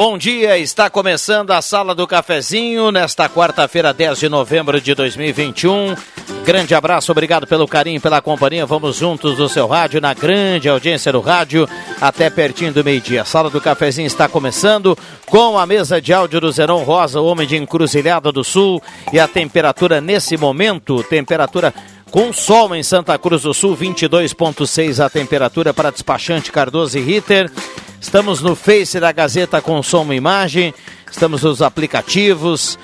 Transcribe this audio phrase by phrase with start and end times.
[0.00, 0.56] Bom dia.
[0.56, 5.94] Está começando a Sala do Cafezinho nesta quarta-feira, 10 de novembro de 2021.
[6.42, 8.64] Grande abraço, obrigado pelo carinho, pela companhia.
[8.64, 11.68] Vamos juntos no seu rádio, na grande audiência do rádio,
[12.00, 13.20] até pertinho do meio-dia.
[13.20, 17.46] A Sala do Cafezinho está começando com a mesa de áudio do Zeron Rosa, homem
[17.46, 18.82] de Encruzilhada do Sul.
[19.12, 21.74] E a temperatura nesse momento, temperatura
[22.10, 27.50] com sol em Santa Cruz do Sul, 22,6 a temperatura para despachante Cardoso e Ritter.
[28.00, 30.74] Estamos no Face da Gazeta com som e imagem.
[31.10, 32.78] Estamos nos aplicativos.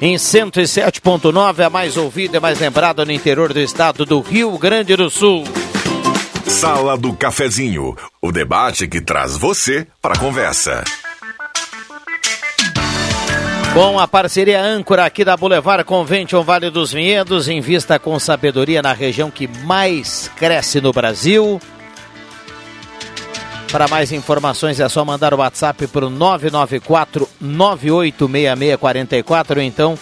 [0.00, 4.96] Em 107.9, a mais ouvida e mais lembrada no interior do estado do Rio Grande
[4.96, 5.44] do Sul.
[6.46, 10.82] Sala do Cafezinho, o debate que traz você para a conversa.
[13.74, 18.92] Com a parceria âncora aqui da Boulevard Convention Vale dos Vinhedos, invista com sabedoria na
[18.92, 21.60] região que mais cresce no Brasil.
[23.70, 29.98] Para mais informações é só mandar o WhatsApp para o 994 986644 ou então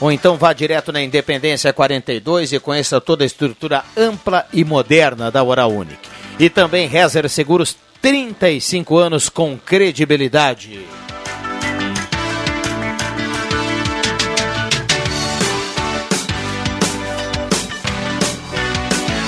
[0.00, 5.30] Ou então vá direto na Independência 42 e conheça toda a estrutura ampla e moderna
[5.30, 6.10] da Hora Única.
[6.40, 10.80] E também Rezer Seguros, 35 anos com credibilidade.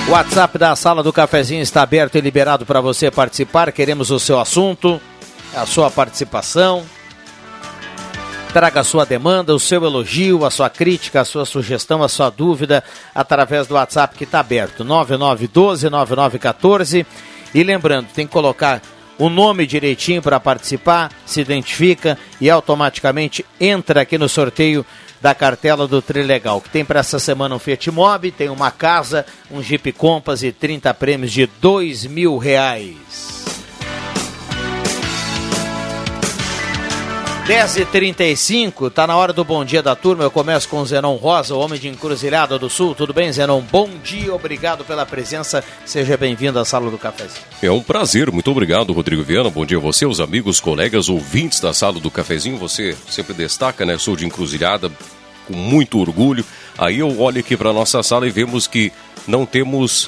[0.09, 3.71] O WhatsApp da sala do cafezinho está aberto e liberado para você participar.
[3.71, 4.99] Queremos o seu assunto,
[5.53, 6.83] a sua participação.
[8.51, 12.31] Traga a sua demanda, o seu elogio, a sua crítica, a sua sugestão, a sua
[12.31, 12.83] dúvida
[13.13, 17.05] através do WhatsApp que está aberto, 9912-9914.
[17.53, 18.81] E lembrando, tem que colocar
[19.19, 24.83] o nome direitinho para participar, se identifica e automaticamente entra aqui no sorteio
[25.21, 29.25] da cartela do Trilegal, que tem para essa semana um Fiat Mobi, tem uma casa,
[29.51, 33.58] um Jeep Compass e 30 prêmios de dois mil reais.
[37.49, 40.23] 10h35, tá na hora do bom dia da turma.
[40.23, 42.93] Eu começo com o Zenon Rosa, o homem de Encruzilhada do Sul.
[42.93, 43.59] Tudo bem, Zenon?
[43.59, 45.63] Bom dia, obrigado pela presença.
[45.83, 47.41] Seja bem-vindo à sala do cafezinho.
[47.59, 49.49] É um prazer, muito obrigado, Rodrigo Viana.
[49.49, 52.55] Bom dia a você, os amigos, colegas, ouvintes da sala do cafezinho.
[52.57, 53.97] Você sempre destaca, né?
[53.97, 54.91] Sou de Encruzilhada
[55.47, 56.45] com muito orgulho.
[56.77, 58.91] Aí eu olho aqui para nossa sala e vemos que
[59.27, 60.07] não temos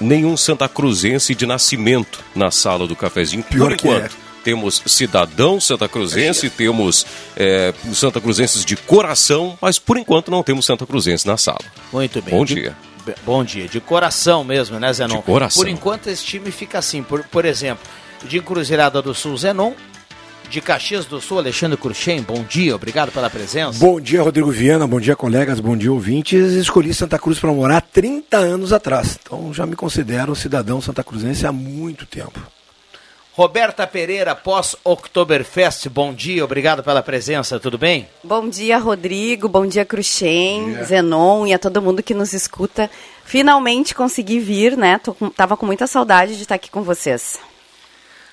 [0.00, 4.08] nenhum Santa Cruzense de nascimento na sala do cafezinho, por Pior que é.
[4.46, 7.04] Temos cidadão Santa Cruzense, temos
[7.36, 11.58] é, Santa Cruzenses de coração, mas por enquanto não temos Santa Cruzense na sala.
[11.92, 12.32] Muito bem.
[12.32, 12.76] Bom De- dia.
[13.24, 13.66] Bom dia.
[13.66, 15.16] De coração mesmo, né, Zenon?
[15.16, 15.60] De coração.
[15.64, 17.02] Por enquanto esse time fica assim.
[17.02, 17.84] Por, por exemplo,
[18.24, 19.72] de Encruzilhada do Sul, Zenon.
[20.48, 23.80] de Caxias do Sul, Alexandre Cruxem, bom dia, obrigado pela presença.
[23.80, 26.52] Bom dia, Rodrigo Viana, bom dia, colegas, bom dia, ouvintes.
[26.52, 31.50] Escolhi Santa Cruz para morar 30 anos atrás, então já me considero cidadão santacruzense há
[31.50, 32.40] muito tempo.
[33.36, 38.08] Roberta Pereira, pós-Oktoberfest, bom dia, obrigado pela presença, tudo bem?
[38.24, 42.90] Bom dia, Rodrigo, bom dia, Cruxem, Zenon e a todo mundo que nos escuta.
[43.26, 44.98] Finalmente consegui vir, né?
[45.04, 47.38] Tô com, tava com muita saudade de estar aqui com vocês.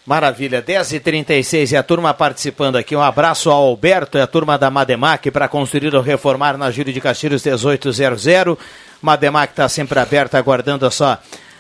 [0.06, 2.96] Maravilha, 10h36 e a turma participando aqui.
[2.96, 6.94] Um abraço ao Alberto e a turma da Mademac para construir ou reformar na Júlio
[6.94, 8.58] de Castilhos 1800.
[9.02, 11.20] Mademac está sempre aberta, aguardando a sua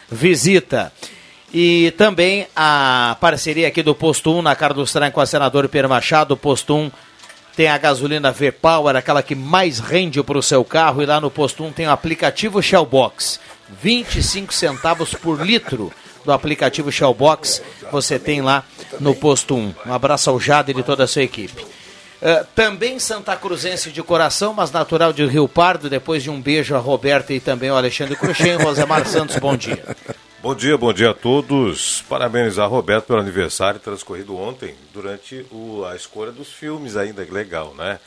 [0.09, 0.93] visita.
[1.53, 5.87] E também a parceria aqui do Posto 1 na Carlos Tran com a senadora Pierre
[5.87, 6.35] Machado.
[6.35, 6.91] Posto 1
[7.55, 11.03] tem a gasolina V-Power, aquela que mais rende para o seu carro.
[11.03, 13.39] E lá no Posto 1 tem o aplicativo Shellbox.
[13.81, 15.93] 25 centavos por litro
[16.25, 17.61] do aplicativo Shellbox
[17.91, 18.63] você tem lá
[18.99, 19.75] no Posto 1.
[19.85, 21.61] Um abraço ao Jade e toda a sua equipe.
[21.61, 25.87] Uh, também Santa Cruzense de coração, mas natural de Rio Pardo.
[25.87, 28.55] Depois de um beijo a Roberta e também ao Alexandre Cruxem.
[28.55, 29.83] Rosemar Santos, bom dia.
[30.43, 32.03] Bom dia, bom dia a todos.
[32.09, 37.31] Parabéns a Roberto pelo aniversário transcorrido ontem, durante o, a escolha dos filmes ainda, que
[37.31, 37.97] legal, né?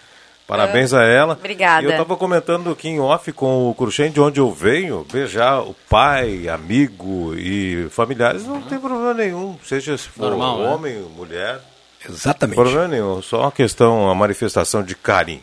[0.47, 1.33] Parabéns a ela.
[1.33, 1.81] Obrigada.
[1.81, 5.63] E eu estava comentando aqui em off com o Cruxem de onde eu venho, beijar
[5.63, 10.69] o pai, amigo e familiares não tem problema nenhum, seja se for Normal, né?
[10.69, 11.59] homem, mulher,
[12.07, 12.55] Exatamente.
[12.55, 15.43] problema nenhum, só uma questão, uma manifestação de carinho.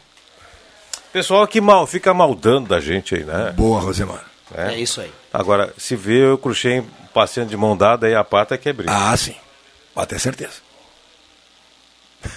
[1.12, 3.51] Pessoal que mal, fica maldando da gente aí, né?
[3.57, 4.24] Boa, Rosemar.
[4.56, 5.12] É isso aí.
[5.33, 8.74] Agora, se vê o Cruxem passeando de mão dada, aí a pata é que é
[8.74, 8.94] briga.
[8.95, 9.35] Ah, sim.
[9.94, 10.53] Pode ter certeza.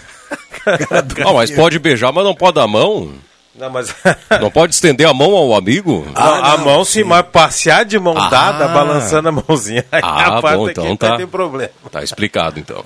[1.25, 3.13] Ah, mas pode beijar, mas não pode dar a mão?
[3.55, 3.95] Não, mas...
[4.43, 6.05] Não pode estender a mão ao amigo?
[6.13, 8.29] Não, a mão sim, mas passear de mão Ah.
[8.29, 11.17] dada, balançando a mãozinha, aí Ah, a parte bom, aqui então tá.
[11.17, 11.71] ter problema.
[11.91, 12.83] Tá explicado, então.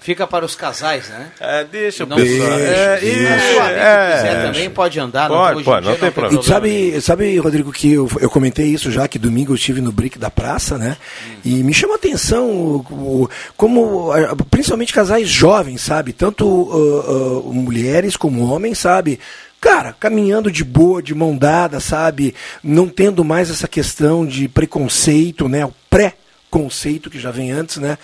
[0.00, 1.26] Fica para os casais, né?
[1.38, 2.52] É, deixa E o não pessoal.
[2.58, 2.98] É,
[3.58, 4.16] o amigo é.
[4.16, 5.28] quiser também pode andar.
[5.28, 6.42] Pode, em pode, dia não tem problema.
[6.42, 9.92] E sabe, sabe, Rodrigo, que eu, eu comentei isso já, que domingo eu estive no
[9.92, 10.96] Brick da Praça, né?
[11.44, 14.10] E me chama a atenção o, o- como,
[14.50, 16.14] principalmente casais jovens, sabe?
[16.14, 19.20] Tanto ah, ah, mulheres como homens, sabe?
[19.60, 22.34] Cara, caminhando de boa, de mão dada, sabe?
[22.64, 25.66] Não tendo mais essa questão de preconceito, né?
[25.66, 25.74] O
[26.50, 27.96] pré-conceito que já vem antes, né?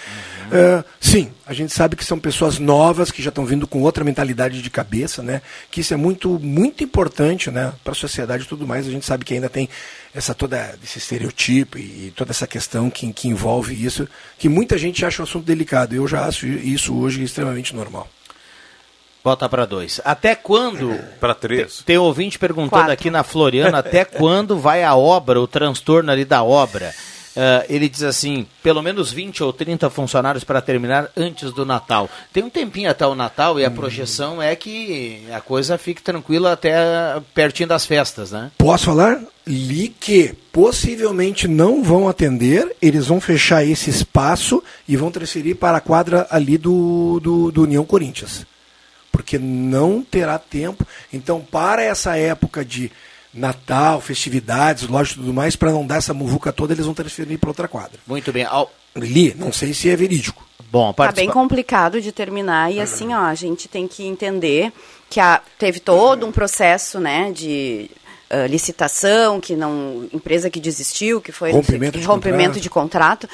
[0.52, 4.04] Ah, sim, a gente sabe que são pessoas novas que já estão vindo com outra
[4.04, 5.42] mentalidade de cabeça, né?
[5.70, 7.72] Que isso é muito, muito importante, né?
[7.82, 8.86] Para a sociedade e tudo mais.
[8.86, 9.68] A gente sabe que ainda tem
[10.14, 14.08] essa toda esse estereotipo e toda essa questão que, que envolve isso,
[14.38, 15.94] que muita gente acha um assunto delicado.
[15.94, 18.08] Eu já acho isso hoje extremamente normal.
[19.22, 20.00] Bota para dois.
[20.04, 21.82] Até quando Para três.
[21.84, 22.92] Tem ouvinte perguntando Quatro.
[22.92, 26.94] aqui na Floriana até quando vai a obra, o transtorno ali da obra.
[27.36, 32.08] Ah, ele diz assim, pelo menos 20 ou 30 funcionários para terminar antes do Natal.
[32.32, 36.52] Tem um tempinho até o Natal e a projeção é que a coisa fique tranquila
[36.52, 36.74] até
[37.34, 38.50] pertinho das festas, né?
[38.56, 39.20] Posso falar?
[39.46, 45.76] Li que possivelmente não vão atender, eles vão fechar esse espaço e vão transferir para
[45.76, 48.46] a quadra ali do, do, do União Corinthians.
[49.12, 50.86] Porque não terá tempo.
[51.12, 52.90] Então, para essa época de
[53.36, 57.38] Natal, festividades, loja e tudo mais, para não dar essa muvuca toda, eles vão transferir
[57.38, 57.98] para outra quadra.
[58.06, 58.44] Muito bem.
[58.44, 60.44] Ao- Li, não sei se é verídico.
[60.70, 61.32] Bom, Tá bem participa...
[61.34, 64.72] complicado de terminar e assim, ó, a gente tem que entender
[65.10, 67.90] que a, teve todo um processo, né, de
[68.30, 72.60] ah, licitação, que não empresa que desistiu, que foi Rompimento que, de rompimento contrato.
[72.62, 73.28] de contrato.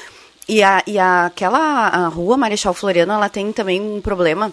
[0.47, 4.51] E, a, e a, aquela a rua Marechal Floriano, ela tem também um problema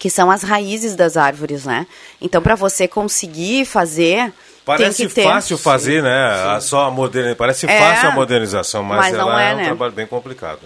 [0.00, 1.86] que são as raízes das árvores, né?
[2.20, 4.32] Então, para você conseguir fazer,
[4.64, 6.54] Parece fácil fazer, né?
[6.56, 7.36] A, só a modernização.
[7.36, 9.64] Parece É, fácil a modernização, mas, mas não ela é, é, um né?
[9.64, 10.60] trabalho bem complicado.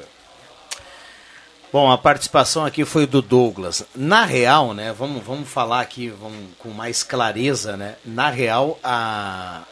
[1.72, 3.84] Bom, a participação aqui foi do Douglas.
[3.94, 7.96] Na real, né, vamos, vamos falar aqui vamos, com mais clareza, né?
[8.04, 9.62] Na real, a,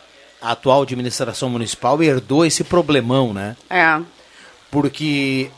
[0.41, 3.57] a atual administração municipal herdou esse problemão, né?
[3.71, 4.01] É,
[4.71, 5.51] Porque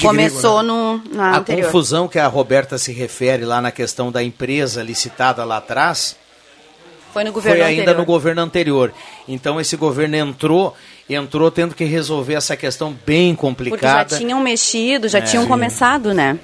[0.00, 0.68] começou né?
[0.68, 1.64] no, na a anterior.
[1.66, 6.16] confusão que a Roberta se refere lá na questão da empresa licitada lá atrás
[7.12, 7.98] Foi no governo foi ainda anterior.
[7.98, 8.92] no governo anterior.
[9.26, 10.76] Então esse governo entrou,
[11.08, 14.16] entrou tendo que resolver essa questão bem Porque já complicada.
[14.16, 15.22] tinham mexido, já É.
[15.22, 15.48] tinham Sim.
[15.48, 16.38] começado, né?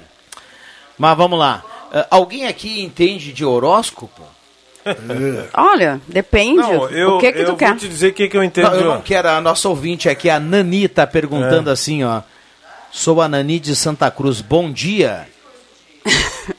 [0.97, 1.63] Mas vamos lá.
[1.93, 4.21] Ah, alguém aqui entende de horóscopo?
[5.55, 6.57] Olha, depende.
[6.61, 7.75] Não, eu, o que que eu tu vou quer?
[7.75, 8.69] te dizer o que, que eu entendo.
[8.69, 9.29] Não, eu não quero.
[9.29, 12.21] A nossa ouvinte aqui, a Nani, tá perguntando assim, ó.
[12.91, 14.41] Sou a Nani de Santa Cruz.
[14.41, 15.27] Bom dia.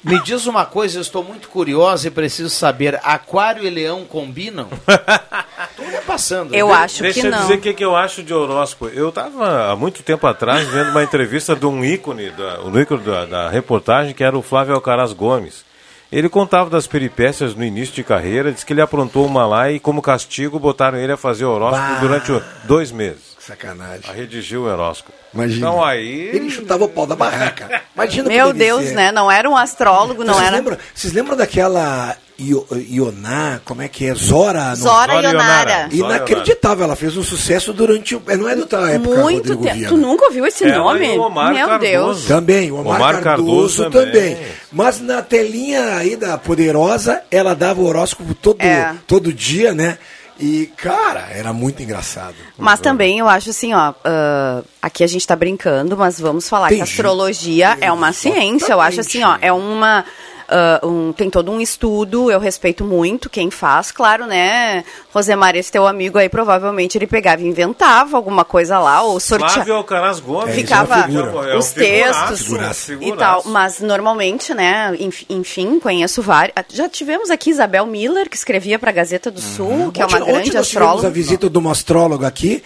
[0.02, 2.98] Me diz uma coisa, eu estou muito curiosa e preciso saber.
[3.02, 4.68] Aquário e leão combinam?
[5.76, 6.54] Tudo é passando.
[6.54, 6.76] Eu viu?
[6.76, 7.40] acho Deixa que eu não.
[7.42, 8.88] dizer o que, que eu acho de horóscopo.
[8.92, 13.02] Eu estava há muito tempo atrás vendo uma entrevista de um ícone, da, um ícone
[13.02, 15.64] da, da reportagem, que era o Flávio Alcaraz Gomes.
[16.10, 19.80] Ele contava das peripécias no início de carreira, disse que ele aprontou uma lá e,
[19.80, 21.98] como castigo, botaram ele a fazer horóscopo Bah.
[22.00, 23.36] durante dois meses.
[23.40, 24.08] Sacanagem.
[24.08, 25.12] A redigir o horóscopo.
[25.36, 25.68] Imagina.
[25.68, 26.30] Então aí.
[26.32, 27.82] Ele chutava o pau da barraca.
[27.94, 28.94] Imagina Meu Deus, ser.
[28.94, 29.12] né?
[29.12, 30.56] Não era um astrólogo, não vocês, era.
[30.56, 34.14] lembram, vocês lembram daquela Io- Ioná, como é que é?
[34.14, 34.70] Zora?
[34.70, 35.88] no- Zora Zora Ionara.
[35.90, 38.14] Inacreditável, ela fez um sucesso durante.
[38.14, 39.74] o- é, Não é da tua época, Muito Rodrigo tempo.
[39.76, 39.88] Viana.
[39.88, 41.08] Tu nunca ouviu esse Ela nome?
[41.18, 41.90] o Omar Meu Cardoso.
[41.90, 42.24] Deus.
[42.26, 44.34] Também, o Omar, Omar Cardoso, Cardoso também.
[44.34, 44.46] também.
[44.70, 48.94] Mas na telinha aí da Poderosa, ela dava o horóscopo todo, É.
[49.06, 49.96] todo dia, né?
[50.38, 52.34] E, cara, era muito engraçado.
[52.58, 56.68] Mas também eu acho assim, ó, ah, aqui a gente tá brincando, mas vamos falar
[56.68, 58.72] Tem que a gente- astrologia é uma ciência.
[58.72, 60.04] Eu acho assim, ó, é uma.
[60.48, 64.84] Ah, um- tem todo um estudo, eu respeito muito quem faz, claro, né?
[65.12, 69.54] Rosemar, esse teu amigo aí, provavelmente ele pegava e inventava alguma coisa lá, ou sorteava.
[69.54, 70.48] Flávio Alcaraz Gomes.
[70.48, 71.50] É, é ficava figura.
[71.50, 72.92] É os textos figuraço.
[72.92, 73.42] e figuraço.
[73.42, 73.52] tal.
[73.52, 76.54] Mas normalmente, né, enf- enfim, conheço vários.
[76.72, 80.16] Já tivemos aqui Isabel Miller, que escrevia para a Gazeta do Sul, que é uma
[80.18, 81.06] Ontem- ontem grande nós astróloga.
[81.08, 82.62] a visita de uma astróloga aqui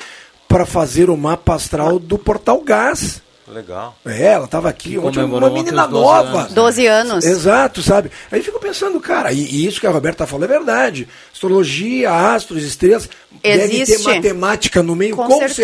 [0.48, 3.22] para fazer o mapa astral do Portal Gás.
[3.50, 3.96] Legal.
[4.06, 6.28] É, ela estava aqui, ontem, uma menina os 12 nova.
[6.38, 6.54] anos, né?
[6.54, 7.24] 12 anos.
[7.24, 8.10] Exato, sabe?
[8.30, 11.08] Aí eu fico pensando, cara, e, e isso que a Roberta falou é verdade.
[11.32, 13.08] Astrologia, astros, estrelas,
[13.42, 14.04] deve ter Existe.
[14.04, 15.56] matemática no meio, Com com, certeza.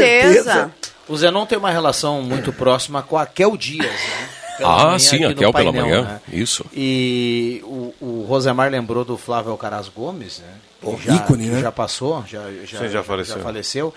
[0.45, 0.71] certeza.
[1.09, 4.29] O Zenon tem uma relação muito próxima com a Kel Dias, né?
[4.59, 6.21] Pela Ah, manhã sim, aqui a Kel pela painel, manhã, né?
[6.33, 6.65] isso.
[6.75, 10.55] E o, o Rosemar lembrou do Flávio Alcaraz Gomes, né?
[10.99, 11.61] Que já, ícone, né?
[11.61, 13.39] Já passou, já, já, já faleceu.
[13.41, 13.95] faleceu.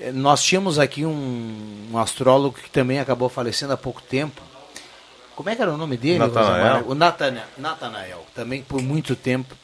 [0.00, 4.40] Eh, Nós tínhamos aqui um, um astrólogo que também acabou falecendo há pouco tempo.
[5.34, 6.18] Como é que era o nome dele?
[6.18, 6.52] Natanael.
[6.54, 6.84] Rosemar?
[6.88, 8.26] O Natanael, Natanael.
[8.34, 9.54] Também por muito tempo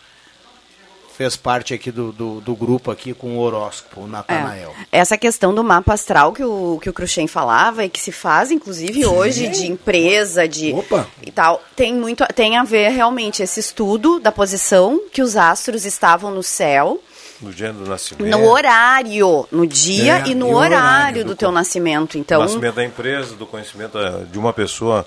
[1.19, 4.73] fez parte aqui do, do, do grupo aqui com o horóscopo, o Natanael.
[4.93, 5.01] É.
[5.01, 8.53] Essa questão do mapa astral que o, que o Cruxem falava e que se faz,
[8.53, 11.09] inclusive, hoje, de empresa, de Opa.
[11.21, 15.85] e tal, tem muito tem a ver realmente esse estudo da posição que os astros
[15.85, 17.03] estavam no céu,
[17.41, 18.27] No dia do nascimento.
[18.37, 22.19] no horário, no dia É, e no e horário, horário do do teu nascimento.
[22.19, 25.07] Então, nascimento da empresa, do conhecimento eh, de uma pessoa.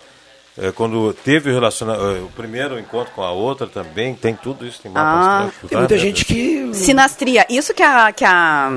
[0.58, 4.66] eh, quando teve o, relaciona- eh, o primeiro encontro com a outra também, tem tudo
[4.66, 5.50] isso, tem Ah.
[5.68, 6.00] Tem muita tá?
[6.02, 6.70] gente que.
[6.74, 8.72] sinastria, isso que a que a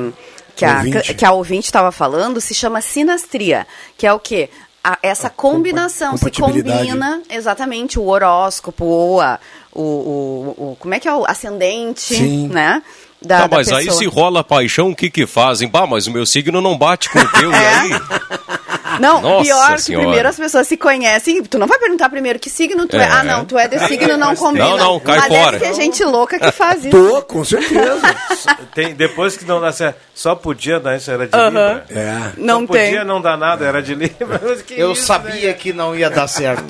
[0.56, 1.14] que a, Ouvinte.
[1.14, 3.66] que a ouvinte estava falando se chama sinastria,
[3.98, 4.48] que é o quê?
[4.84, 9.40] A- essa combinação se combina exatamente o horóscopo ou a,
[9.72, 12.48] o, o, o- como é que é o ascendente, Sim.
[12.48, 12.82] né?
[13.24, 15.68] Da, Tá, da mas aí se rola paixão, o que que fazem?
[15.68, 17.68] Bah, mas o meu signo não bate com o teu, e É.
[17.74, 17.90] aí?
[19.00, 21.42] Não, Nossa pior que primeiro as pessoas se conhecem.
[21.42, 23.02] Tu não vai perguntar primeiro que signo tu é.
[23.02, 23.10] É.
[23.10, 24.68] Ah, não, tu é de signo, não combina.
[24.68, 25.58] Não, não, cai Mas deve fora.
[25.58, 26.90] ter gente louca que faz isso.
[26.90, 28.00] Tô, com certeza.
[28.72, 31.84] Tem, depois que não dá certo, só podia dar isso, era de Libra.
[31.90, 32.32] é.
[32.36, 32.84] Não só tem.
[32.90, 34.40] podia não dar nada, era de Libra.
[34.76, 35.52] Eu isso, sabia né?
[35.54, 36.62] que não ia dar certo.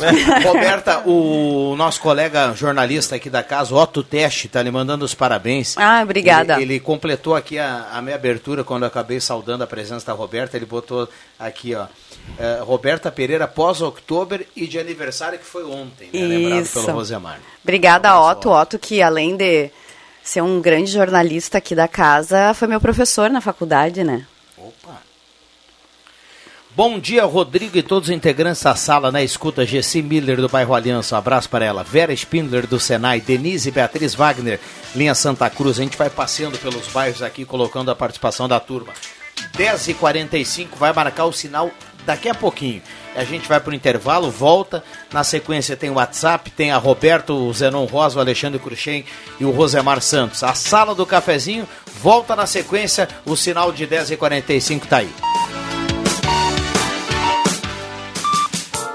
[0.42, 5.74] Roberta, o nosso colega jornalista aqui da casa, Otto Teste, tá lhe mandando os parabéns.
[5.76, 6.43] Ah, obrigada.
[6.44, 10.12] Ele, ele completou aqui a, a minha abertura quando eu acabei saudando a presença da
[10.12, 10.56] Roberta.
[10.56, 11.08] Ele botou
[11.38, 11.86] aqui, ó.
[12.38, 16.20] eh, Roberta Pereira pós-outubro e de aniversário que foi ontem, né?
[16.26, 17.40] Lembrado pelo Rosemar.
[17.62, 18.50] Obrigada, abraço, Otto.
[18.50, 19.70] Otto, que além de
[20.22, 24.26] ser um grande jornalista aqui da casa, foi meu professor na faculdade, né?
[24.56, 25.02] Opa.
[26.76, 29.64] Bom dia, Rodrigo e todos os integrantes da sala na escuta.
[29.64, 31.84] Gessi Miller do bairro Aliança, um abraço para ela.
[31.84, 34.58] Vera Spindler do Senai, Denise Beatriz Wagner,
[34.92, 35.78] linha Santa Cruz.
[35.78, 38.92] A gente vai passeando pelos bairros aqui, colocando a participação da turma.
[39.56, 41.70] 10h45 vai marcar o sinal
[42.04, 42.82] daqui a pouquinho.
[43.14, 44.82] A gente vai para o intervalo, volta.
[45.12, 49.04] Na sequência tem o WhatsApp, tem a Roberto, o Zenon Rosa, o Alexandre Cruxem
[49.38, 50.42] e o Rosemar Santos.
[50.42, 51.68] A sala do cafezinho
[52.02, 53.08] volta na sequência.
[53.24, 55.43] O sinal de 10h45 tá aí.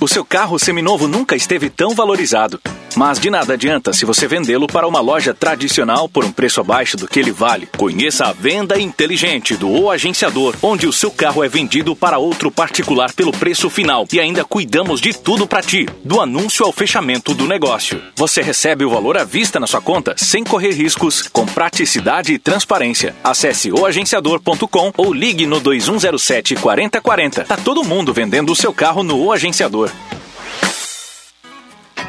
[0.00, 2.58] O seu carro seminovo nunca esteve tão valorizado.
[2.96, 6.96] Mas de nada adianta se você vendê-lo para uma loja tradicional por um preço abaixo
[6.96, 7.68] do que ele vale.
[7.76, 12.50] Conheça a venda inteligente do O Agenciador, onde o seu carro é vendido para outro
[12.50, 17.34] particular pelo preço final e ainda cuidamos de tudo para ti, do anúncio ao fechamento
[17.34, 18.02] do negócio.
[18.16, 22.38] Você recebe o valor à vista na sua conta sem correr riscos, com praticidade e
[22.38, 23.14] transparência.
[23.22, 27.44] Acesse oagenciador.com ou ligue no 2107 4040.
[27.44, 29.90] Tá todo mundo vendendo o seu carro no O Agenciador.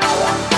[0.00, 0.57] Thank you.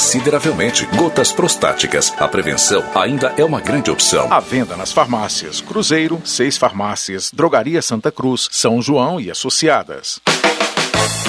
[0.00, 0.86] consideravelmente.
[0.96, 2.10] Gotas prostáticas.
[2.18, 4.32] A prevenção ainda é uma grande opção.
[4.32, 10.18] À venda nas farmácias Cruzeiro, seis farmácias, Drogaria Santa Cruz, São João e Associadas.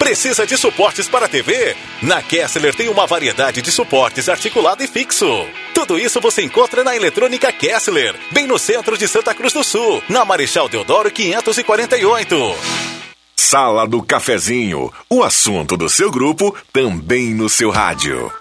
[0.00, 1.76] Precisa de suportes para TV?
[2.00, 5.46] Na Kessler tem uma variedade de suportes articulado e fixo.
[5.74, 10.02] Tudo isso você encontra na Eletrônica Kessler, bem no centro de Santa Cruz do Sul,
[10.08, 12.34] na Marechal Deodoro 548.
[13.36, 18.32] Sala do Cafezinho, o assunto do seu grupo também no seu rádio.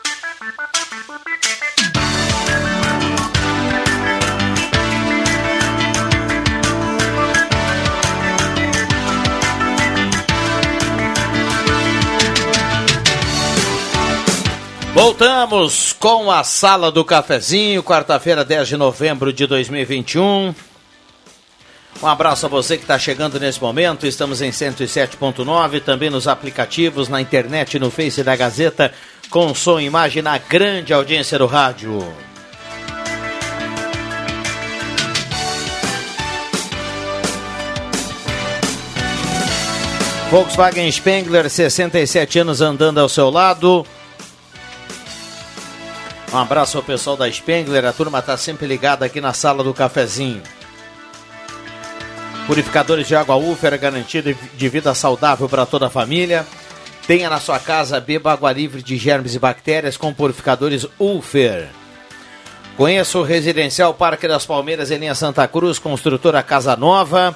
[15.02, 20.54] Voltamos com a Sala do Cafezinho, quarta-feira, 10 de novembro de 2021.
[22.04, 24.06] Um abraço a você que está chegando nesse momento.
[24.06, 28.94] Estamos em 107.9, também nos aplicativos, na internet, no Face da Gazeta,
[29.30, 32.06] com som e imagem na grande audiência do rádio.
[40.30, 43.86] Volkswagen Spengler, 67 anos andando ao seu lado.
[46.32, 49.74] Um abraço ao pessoal da Spengler, a turma está sempre ligada aqui na sala do
[49.74, 50.44] cafezinho.
[52.46, 56.46] Purificadores de água Ufer, garantido de vida saudável para toda a família.
[57.08, 61.70] Tenha na sua casa, beba água livre de germes e bactérias com purificadores Ufer.
[62.78, 67.36] Conheça o Residencial Parque das Palmeiras em linha Santa Cruz, construtora Casa Nova.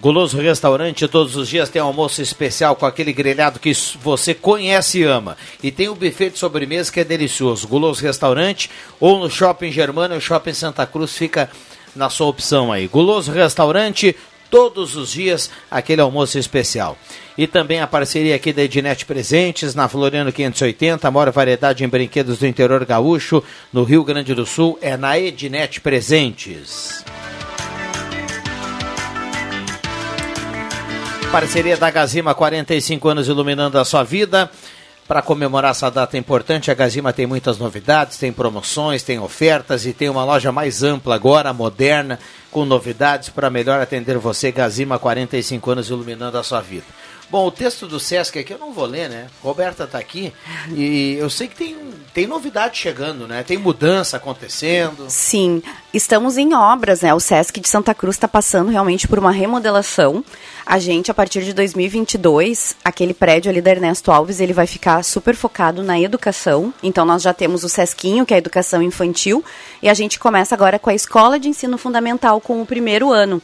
[0.00, 5.04] Guloso Restaurante, todos os dias tem almoço especial com aquele grelhado que você conhece e
[5.04, 5.36] ama.
[5.62, 7.66] E tem o buffet de sobremesa que é delicioso.
[7.66, 11.50] Guloso Restaurante ou no Shopping Germano, o Shopping Santa Cruz fica
[11.94, 12.86] na sua opção aí.
[12.86, 14.14] Guloso Restaurante,
[14.50, 16.98] todos os dias aquele almoço especial.
[17.36, 21.88] E também a parceria aqui da Ednet Presentes, na Floriano 580, a maior variedade em
[21.88, 27.02] brinquedos do interior gaúcho, no Rio Grande do Sul, é na Ednet Presentes.
[31.36, 34.50] Parceria da Gazima, 45 anos iluminando a sua vida.
[35.06, 39.92] Para comemorar essa data importante, a Gazima tem muitas novidades, tem promoções, tem ofertas e
[39.92, 42.18] tem uma loja mais ampla agora, moderna,
[42.50, 44.50] com novidades para melhor atender você.
[44.50, 46.86] Gazima, 45 anos iluminando a sua vida.
[47.28, 49.26] Bom, o texto do Sesc aqui eu não vou ler, né?
[49.42, 50.32] Roberta está aqui
[50.72, 51.76] e eu sei que tem,
[52.14, 53.42] tem novidade chegando, né?
[53.42, 55.06] Tem mudança acontecendo.
[55.08, 55.60] Sim,
[55.92, 57.12] estamos em obras, né?
[57.12, 60.24] O Sesc de Santa Cruz está passando realmente por uma remodelação.
[60.64, 65.02] A gente, a partir de 2022, aquele prédio ali da Ernesto Alves, ele vai ficar
[65.02, 66.72] super focado na educação.
[66.80, 69.44] Então, nós já temos o Sesquinho, que é a educação infantil,
[69.82, 73.42] e a gente começa agora com a escola de ensino fundamental com o primeiro ano.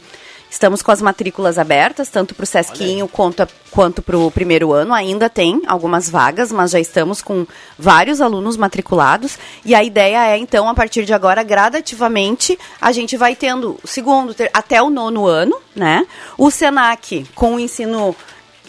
[0.53, 4.93] Estamos com as matrículas abertas, tanto para o Sesquinho quanto, quanto para o primeiro ano.
[4.93, 9.35] Ainda tem algumas vagas, mas já estamos com vários alunos matriculados.
[9.65, 13.87] E a ideia é, então, a partir de agora, gradativamente, a gente vai tendo o
[13.87, 16.05] segundo, ter, até o nono ano, né?
[16.37, 18.15] O SENAC com o ensino,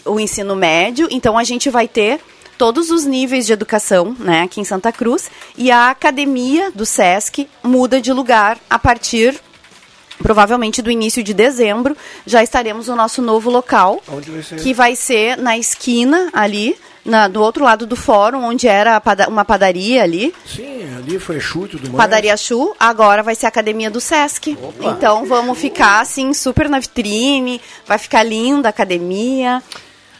[0.05, 1.07] o ensino médio.
[1.11, 2.19] Então, a gente vai ter
[2.57, 7.47] todos os níveis de educação, né, aqui em Santa Cruz, e a academia do SESC
[7.61, 9.39] muda de lugar a partir
[10.17, 15.37] provavelmente do início de dezembro, já estaremos no nosso novo local, vai que vai ser
[15.37, 20.33] na esquina ali, na, do outro lado do fórum, onde era pada uma padaria ali.
[20.45, 21.95] Sim, ali foi Chu e tudo mais.
[21.95, 24.57] Padaria Chu, agora vai ser a academia do Sesc.
[24.61, 24.89] Opa.
[24.89, 29.61] Então vamos ficar assim, super na vitrine, vai ficar linda a academia.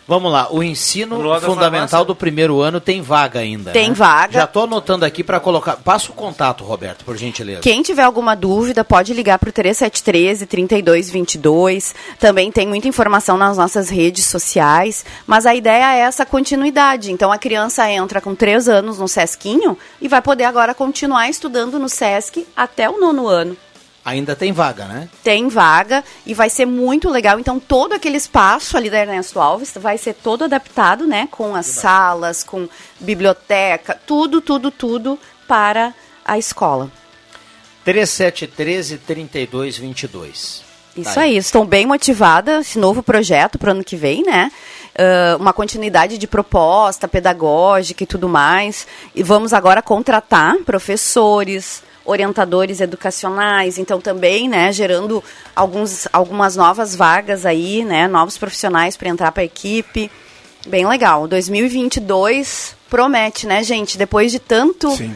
[0.07, 3.71] Vamos lá, o ensino fundamental do primeiro ano tem vaga ainda.
[3.71, 3.95] Tem né?
[3.95, 4.33] vaga.
[4.33, 5.77] Já estou anotando aqui para colocar.
[5.77, 7.61] Passa o contato, Roberto, por gentileza.
[7.61, 11.95] Quem tiver alguma dúvida, pode ligar para o 3713 3222.
[12.19, 15.03] Também tem muita informação nas nossas redes sociais.
[15.25, 17.11] Mas a ideia é essa continuidade.
[17.11, 21.79] Então a criança entra com 3 anos no Sesquinho e vai poder agora continuar estudando
[21.79, 23.57] no Sesc até o nono ano.
[24.05, 25.09] Ainda tem vaga, né?
[25.23, 27.39] Tem vaga e vai ser muito legal.
[27.39, 31.27] Então, todo aquele espaço ali da Ernesto Alves vai ser todo adaptado, né?
[31.31, 35.91] Com as salas, com biblioteca, tudo, tudo, tudo para
[36.23, 36.91] a escola.
[37.83, 40.63] 3713 3222.
[40.95, 44.51] Isso Tá aí, estou bem motivada, esse novo projeto para o ano que vem, né?
[44.97, 48.87] Ah, uma continuidade de proposta pedagógica e tudo mais.
[49.13, 55.23] E vamos agora contratar professores, orientadores educacionais, então também, né, gerando
[55.55, 60.09] alguns, algumas novas vagas aí, né, novos profissionais para entrar para a equipe.
[60.67, 61.27] Bem legal.
[61.27, 63.97] 2022 promete, né, gente?
[63.97, 64.91] Depois de tanto.
[64.95, 65.15] Sim.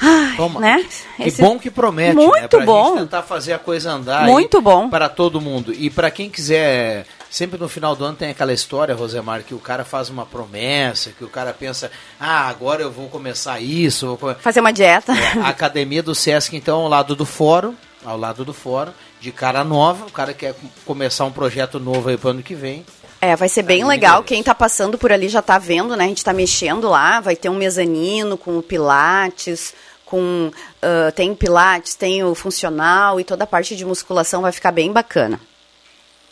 [0.00, 0.60] Ai, Toma.
[0.60, 0.84] né?
[1.16, 2.48] Que Esse- bom que promete, Muito né?
[2.48, 2.88] Pra bom.
[2.88, 4.24] gente tentar fazer a coisa andar.
[4.26, 4.88] Muito bom.
[4.90, 5.72] Para todo mundo.
[5.72, 9.58] E para quem quiser, sempre no final do ano tem aquela história, Rosemar, que o
[9.58, 14.16] cara faz uma promessa, que o cara pensa, ah, agora eu vou começar isso, vou
[14.16, 15.12] come-" Fazer uma dieta.
[15.12, 19.32] É, a academia do Sesc, então, ao lado do fórum, ao lado do fórum, de
[19.32, 20.54] cara nova, o cara quer
[20.86, 22.86] começar um projeto novo aí para ano que vem.
[23.20, 24.22] É, vai ser bem Aí, legal.
[24.22, 26.04] Quem tá passando por ali já tá vendo, né?
[26.04, 31.34] A gente tá mexendo lá, vai ter um mezanino com o pilates, com ah, tem
[31.34, 35.40] pilates, tem o funcional e toda a parte de musculação vai ficar bem bacana.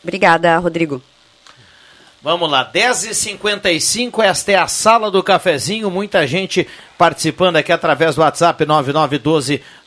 [0.02, 1.02] Obrigada, Rodrigo.
[2.22, 8.20] Vamos lá, 10h55, esta é a sala do cafezinho, muita gente participando aqui através do
[8.22, 8.64] WhatsApp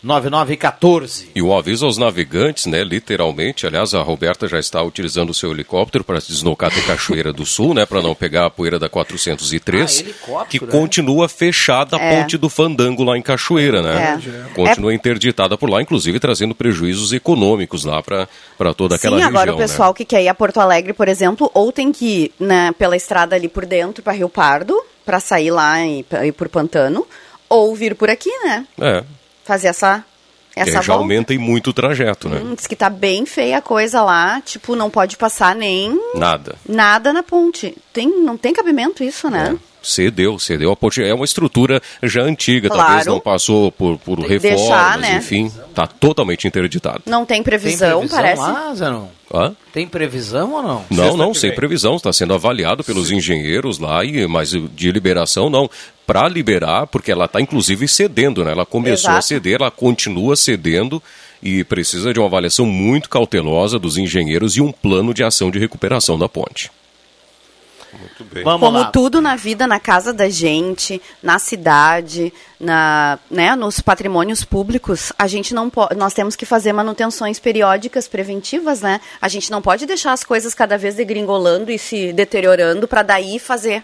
[0.03, 1.27] 9912-9914.
[1.35, 2.83] E um aviso aos navegantes, né?
[2.83, 3.65] Literalmente.
[3.65, 7.45] Aliás, a Roberta já está utilizando o seu helicóptero para se deslocar até Cachoeira do
[7.45, 7.85] Sul, né?
[7.85, 9.97] Para não pegar a poeira da 403.
[9.97, 10.71] Ah, helicóptero, que né?
[10.71, 12.21] continua fechada a É.
[12.21, 14.19] ponte do Fandango lá em Cachoeira, né?
[14.49, 14.53] É.
[14.53, 18.27] Continua interditada por lá, inclusive trazendo prejuízos econômicos lá para
[18.75, 19.29] toda aquela Sim, região.
[19.41, 19.63] agora o né?
[19.63, 22.95] pessoal que quer ir a Porto Alegre, por exemplo, ou tem que ir né, pela
[22.95, 27.05] estrada ali por dentro para Rio Pardo, para sair lá e ir por Pantano,
[27.47, 28.65] ou vir por aqui, né?
[28.81, 29.03] É,
[29.43, 30.03] Fazer essa
[30.55, 30.93] essa já volta.
[30.93, 32.39] aumenta em muito o trajeto, né?
[32.41, 36.55] Hum, diz que tá bem feia a coisa lá, tipo, não pode passar nem Nada.
[36.67, 37.77] nada na ponte.
[37.91, 39.57] Tem, não tem cabimento isso, né?
[39.85, 41.03] Cedeu, cedeu a ponte.
[41.03, 42.83] É uma estrutura já antiga, Claro.
[42.83, 45.17] talvez não passou por, por reformas, deixar, né?
[45.17, 47.03] enfim, tá totalmente interditado.
[47.05, 48.41] Não tem Tem previsão, previsão parece.
[48.41, 49.07] lá, Zanon?
[49.33, 49.55] Hã?
[49.73, 50.85] Tem previsão ou não?
[50.89, 51.57] Não, não, que sem vem.
[51.57, 55.69] previsão, está sendo avaliado pelos engenheiros lá, e, mas de liberação não.
[56.07, 58.51] Para liberar, porque ela está inclusive cedendo, né?
[58.51, 59.27] Ela começou a Exato.
[59.27, 61.01] ceder, ela continua cedendo,
[61.41, 65.59] e precisa de uma avaliação muito cautelosa dos engenheiros e um plano de ação de
[65.59, 66.71] recuperação da ponte.
[67.99, 68.43] Muito bem.
[68.43, 68.91] Vamos Como lá.
[68.91, 75.27] tudo na vida, na casa da gente, na cidade, na, né, nos patrimônios públicos, a
[75.27, 78.99] gente não pode, nós temos que fazer manutenções periódicas preventivas, né?
[79.21, 83.39] A gente não pode deixar as coisas cada vez degringolando e se deteriorando para daí
[83.39, 83.83] fazer.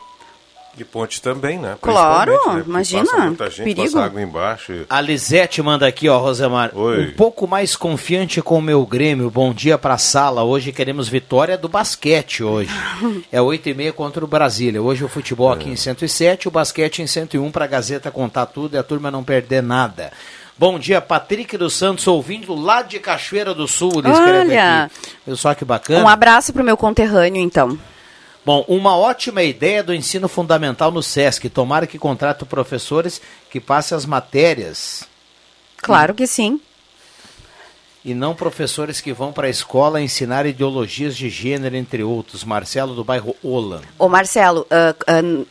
[0.77, 1.75] E ponte também, né?
[1.81, 2.63] Claro, né?
[2.65, 3.84] Imagina, Passa muita gente, perigo.
[3.84, 4.71] passa água embaixo.
[4.71, 6.71] e- A Lisete manda aqui, ó, Rosemar.
[6.73, 7.10] Oi.
[7.10, 9.29] Um pouco mais confiante com o meu Grêmio.
[9.29, 10.43] Bom dia pra sala.
[10.43, 12.71] Hoje queremos vitória do basquete hoje.
[13.31, 14.81] É 8 e meia contra o Brasília.
[14.81, 18.77] Hoje o futebol aqui em 107, o basquete em 101 pra Gazeta contar tudo e
[18.77, 20.12] a turma não perder nada.
[20.57, 24.84] Bom dia, Patrick dos Santos, ouvindo lá de Cachoeira do Sul, ele escreve Olha.
[25.25, 25.36] aqui.
[25.36, 26.03] Só que bacana?
[26.03, 27.77] Um abraço pro meu conterrâneo, então.
[28.43, 31.47] Bom, uma ótima ideia do ensino fundamental no SESC.
[31.49, 35.04] Tomara que contrate professores que passem as matérias
[35.77, 36.60] Claro que sim.
[38.04, 42.43] e não professores que vão para a escola ensinar ideologias de gênero, entre outros.
[42.43, 43.82] Marcelo do bairro Ola.
[43.97, 45.45] Ô Marcelo, ah, ah,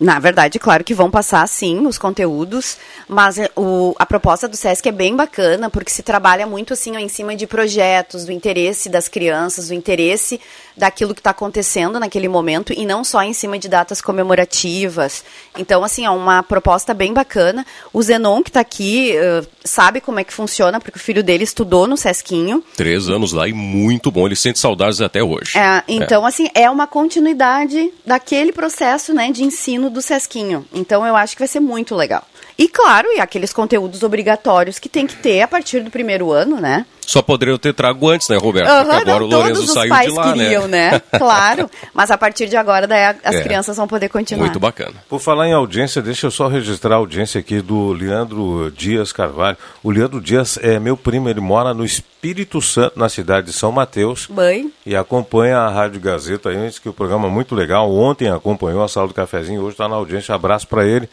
[0.00, 2.76] na verdade, claro que vão passar sim os conteúdos,
[3.08, 6.96] mas eh, o- a proposta do SESC é bem bacana, porque se trabalha muito assim
[6.96, 10.40] ó, em cima de projetos, do interesse das crianças, do interesse
[10.76, 15.24] daquilo que está acontecendo naquele momento, e não só em cima de datas comemorativas.
[15.58, 17.66] Então, assim, é uma proposta bem bacana.
[17.92, 21.42] O Zenon, que está aqui, ah, sabe como é que funciona, porque o filho dele
[21.44, 22.62] estudou no SESCinho.
[22.76, 24.26] Três anos lá e muito bom.
[24.26, 25.58] Ele sente saudades até hoje.
[25.58, 30.66] É, então, assim, é uma continuidade daquele processo né, de ensino do Sesquinho.
[30.72, 32.24] Então, eu acho que vai ser muito legal.
[32.58, 36.60] E, claro, e aqueles conteúdos obrigatórios que tem que ter a partir do primeiro ano,
[36.60, 36.84] né?
[37.06, 38.68] Só poderiam ter trago antes, né, Roberto?
[38.68, 40.90] Aham, Porque agora não, o Lourenço saiu pais de lá, queriam, né?
[40.90, 41.02] né?
[41.18, 41.70] Claro.
[41.94, 43.42] Mas a partir de agora, daí, as É.
[43.42, 44.42] crianças vão poder continuar.
[44.44, 44.92] Muito bacana.
[45.08, 49.56] Por falar em audiência, deixa eu só registrar a audiência aqui do Leandro Dias Carvalho.
[49.82, 53.70] O Leandro Dias é meu primo, ele mora no Espírito Santo, na cidade de São
[53.70, 54.26] Mateus.
[54.28, 54.70] Mãe.
[54.84, 57.90] E acompanha a Rádio Gazeta aí, diz que o programa é muito legal.
[57.90, 60.34] Ontem acompanhou a sala do cafezinho, hoje está na audiência.
[60.34, 61.08] Abraço para ele.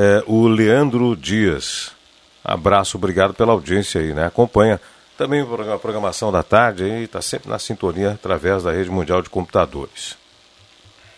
[0.00, 1.90] É, o Leandro Dias.
[2.44, 4.26] Abraço, obrigado pela audiência aí, né?
[4.26, 4.80] Acompanha
[5.16, 9.28] também a programação da tarde aí, está sempre na sintonia através da Rede Mundial de
[9.28, 10.16] Computadores.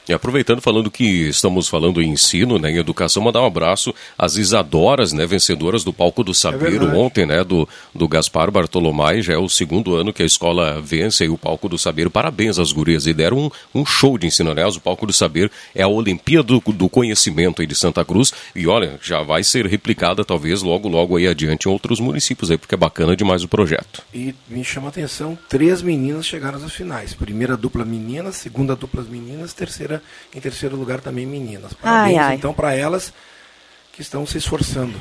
[0.08, 4.36] E aproveitando, falando que estamos falando em ensino, né, em educação, mandar um abraço às
[4.36, 6.96] Isadoras, né, vencedoras do Palco do Saber verdade.
[6.96, 9.22] ontem, né, do, do Gaspar Bartolomai.
[9.22, 12.10] Já é o segundo ano que a escola vence aí o Palco do Saber.
[12.10, 13.06] Parabéns às gurias.
[13.06, 16.44] E deram um, um show de ensino, aliás, o Palco do Saber é a Olimpíada
[16.44, 18.32] do, do Conhecimento aí de Santa Cruz.
[18.54, 22.58] E olha, já vai ser replicada talvez logo, logo aí adiante em outros municípios aí,
[22.58, 24.02] porque é bacana demais o projeto.
[24.12, 27.14] E me chama a atenção, três meninas chegaram às finais.
[27.14, 29.89] Primeira dupla meninas, segunda dupla meninas, terceira
[30.34, 31.72] em terceiro lugar também meninas.
[31.72, 32.34] Parabéns Ai, ai.
[32.34, 33.12] então para elas
[33.92, 34.98] que estão se esforçando.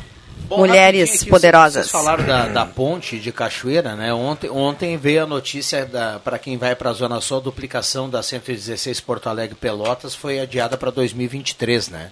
[0.48, 1.88] Bom, Mulheres poderosas.
[1.88, 4.14] Vocês falaram da, da ponte de Cachoeira, né?
[4.14, 5.90] Ontem, ontem veio a notícia
[6.24, 10.40] para quem vai para a Zona Sul, a duplicação da 116 Porto Alegre Pelotas foi
[10.40, 12.12] adiada para 2023, né?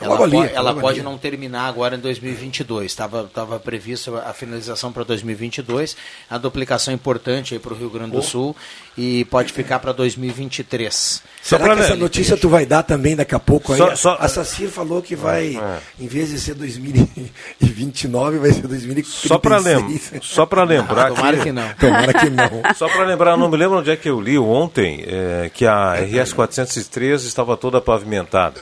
[0.00, 1.08] Ela, logo ali, ela pode ali.
[1.08, 2.86] não terminar agora em 2022.
[2.90, 5.96] Estava tava previsto a finalização para 2022,
[6.30, 8.56] a duplicação importante aí para o Rio Grande do Sul
[8.96, 11.22] e pode ficar para 2023.
[11.42, 13.72] Será pra que essa notícia tu vai dar também daqui a pouco?
[13.72, 13.78] Aí?
[13.78, 15.78] Só- só- A Sacir falou que vai, É.
[16.02, 19.28] em vez de ser 2029, vai ser 2036.
[19.28, 21.68] Só para lem só pra lembrar Ah, tomara que- que não.
[21.78, 22.50] Tomara que não.
[22.74, 25.66] Só para lembrar, eu não me lembro onde é que eu li ontem é, que
[25.66, 28.60] a RS 413 estava toda pavimentada.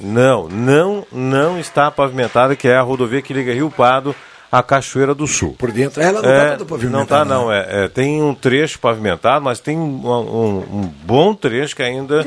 [0.00, 4.14] Não, não, não está pavimentada, que é a rodovia que liga Rio Pardo
[4.50, 5.54] à Cachoeira do Sul.
[5.58, 6.98] Por dentro, ela não É, tá toda pavimentada.
[6.98, 7.52] não tá, não.
[7.52, 12.24] É, é, tem um trecho pavimentado, mas tem um, um- um bom trecho que ainda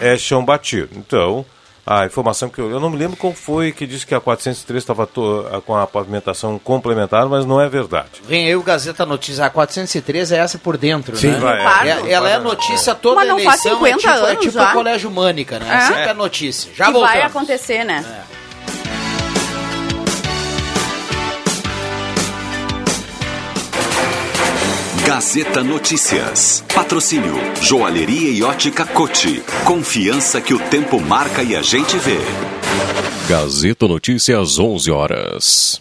[0.00, 0.90] é, é chão batido.
[0.96, 1.46] Então,
[1.86, 4.82] a informação que eu eu não me lembro qual foi que disse que a 403
[4.82, 5.06] estava
[5.64, 8.20] com a pavimentação complementar, mas não é verdade.
[8.24, 9.44] Vem aí o Gazeta Notícia.
[9.46, 11.38] A 413 é essa por dentro, Sim, né?
[11.38, 11.88] vai, Claro.
[11.88, 14.40] É- ela é a notícia toda Mas não faz eleição, 50 é tipo, é anos
[14.44, 14.70] tipo já.
[14.70, 15.74] o Colégio Mânica, né?
[15.76, 15.80] É.
[15.82, 16.70] Sempre é notícia.
[16.74, 17.26] Já que vai voltamos.
[17.36, 18.04] acontecer, né?
[25.06, 26.64] Gazeta Notícias.
[26.74, 29.40] Patrocínio Joalheria e Ótica Cote.
[29.64, 32.18] Confiança que o tempo marca e a gente vê.
[33.28, 35.80] Gazeta Notícias, 11 horas.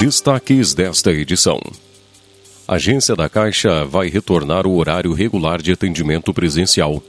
[0.00, 1.60] Destaques desta edição.
[2.66, 7.00] Agência da Caixa vai retornar o horário regular de atendimento presencial.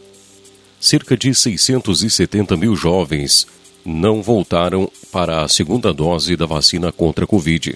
[0.79, 3.47] Cerca de 670 mil jovens
[3.83, 7.75] não voltaram para a segunda dose da vacina contra a Covid.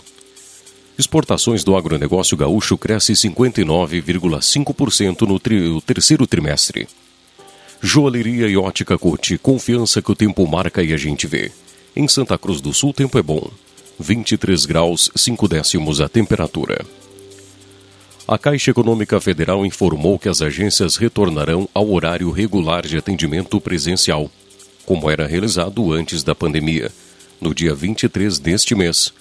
[0.98, 6.88] Exportações do agronegócio gaúcho cresce 59,5% no tri- terceiro trimestre.
[7.82, 11.52] Joalheria e ótica Cote, confiança que o tempo marca e a gente vê.
[11.96, 13.50] Em Santa Cruz do Sul, tempo é bom.
[14.00, 16.86] 23 graus 5 décimos a temperatura.
[18.28, 24.32] A Caixa Econômica Federal informou que as agências retornarão ao horário regular de atendimento presencial,
[24.86, 26.92] como era realizado antes da pandemia,
[27.40, 29.14] no dia 23 deste mês.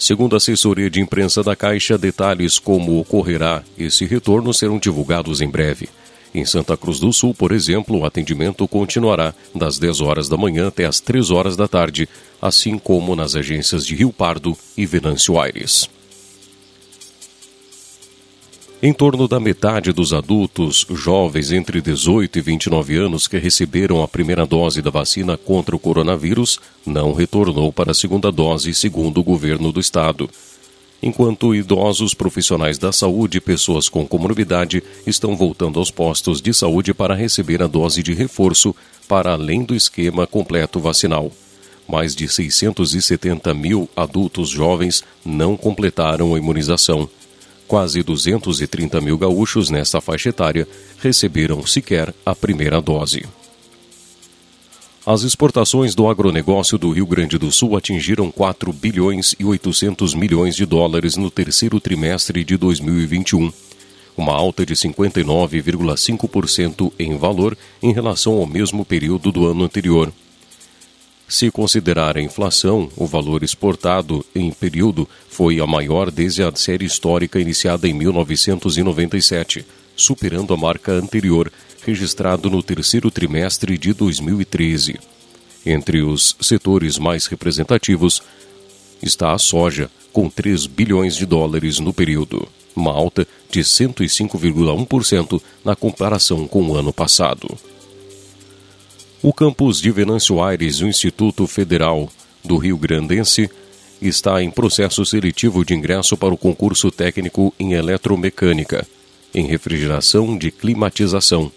[0.00, 5.48] Segundo a assessoria de imprensa da Caixa, detalhes como ocorrerá esse retorno serão divulgados em
[5.48, 5.90] breve.
[6.34, 10.68] Em Santa Cruz do Sul, por exemplo, o atendimento continuará das 10 horas da manhã
[10.68, 12.08] até as 3 horas da tarde,
[12.40, 15.86] assim como nas agências de Rio Pardo e Venâncio Aires.
[18.82, 24.08] Em torno da metade dos adultos jovens entre 18 e 29 anos que receberam a
[24.08, 29.22] primeira dose da vacina contra o coronavírus não retornou para a segunda dose, segundo o
[29.22, 30.30] governo do estado.
[31.02, 36.94] Enquanto idosos, profissionais da saúde e pessoas com comorbidade estão voltando aos postos de saúde
[36.94, 38.74] para receber a dose de reforço
[39.06, 41.30] para além do esquema completo vacinal.
[41.86, 47.10] Mais de 670 mil adultos jovens não completaram a imunização
[47.70, 50.66] quase 230 mil gaúchos nesta faixa etária
[51.00, 53.24] receberam sequer a primeira dose.
[55.06, 60.56] As exportações do agronegócio do Rio Grande do Sul atingiram 4 bilhões e 800 milhões
[60.56, 63.52] de dólares no terceiro trimestre de 2021,
[64.16, 70.12] uma alta de 59,5% em valor em relação ao mesmo período do ano anterior.
[71.30, 76.84] Se considerar a inflação, o valor exportado em período foi a maior desde a série
[76.84, 79.64] histórica iniciada em 1997,
[79.94, 81.52] superando a marca anterior,
[81.86, 84.98] registrado no terceiro trimestre de 2013.
[85.64, 88.20] Entre os setores mais representativos
[89.00, 95.76] está a soja, com 3 bilhões de dólares no período, uma alta de 105,1% na
[95.76, 97.56] comparação com o ano passado.
[99.22, 102.08] O campus de Venâncio Aires o Instituto Federal
[102.42, 103.50] do Rio Grandense
[104.00, 108.88] está em processo seletivo de ingresso para o concurso técnico em eletromecânica,
[109.34, 111.52] em refrigeração de climatização.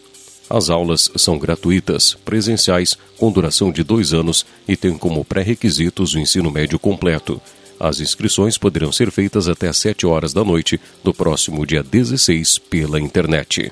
[0.50, 6.20] As aulas são gratuitas, presenciais, com duração de dois anos e têm como pré-requisitos o
[6.20, 7.42] ensino médio completo.
[7.80, 12.58] As inscrições poderão ser feitas até às 7 horas da noite do próximo dia 16
[12.58, 13.72] pela internet.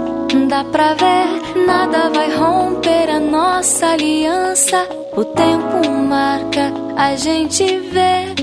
[0.51, 4.85] Dá pra ver, nada vai romper a nossa aliança.
[5.15, 8.35] O tempo marca, a gente vê.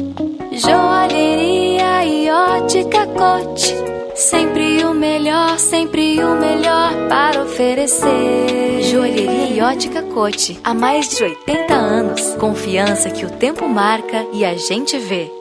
[0.57, 3.75] Joalheria e ótica cote.
[4.15, 8.85] Sempre o melhor, sempre o melhor para oferecer.
[8.85, 10.59] Joalheria e ótica cote.
[10.65, 12.35] Há mais de 80 anos.
[12.37, 15.38] Confiança que o tempo marca e a gente vê.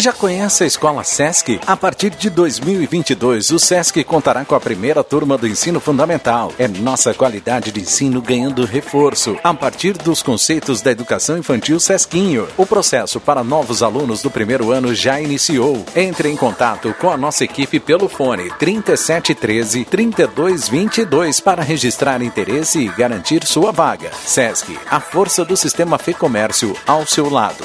[0.00, 1.58] Já conhece a Escola Sesc?
[1.66, 6.52] A partir de 2022, o Sesc contará com a primeira turma do ensino fundamental.
[6.56, 12.46] É nossa qualidade de ensino ganhando reforço a partir dos conceitos da educação infantil Sesquinho.
[12.56, 15.84] O processo para novos alunos do primeiro ano já iniciou.
[15.96, 22.88] Entre em contato com a nossa equipe pelo fone 3713 3222 para registrar interesse e
[22.88, 24.12] garantir sua vaga.
[24.24, 27.64] Sesc, a força do sistema Fê Comércio ao seu lado.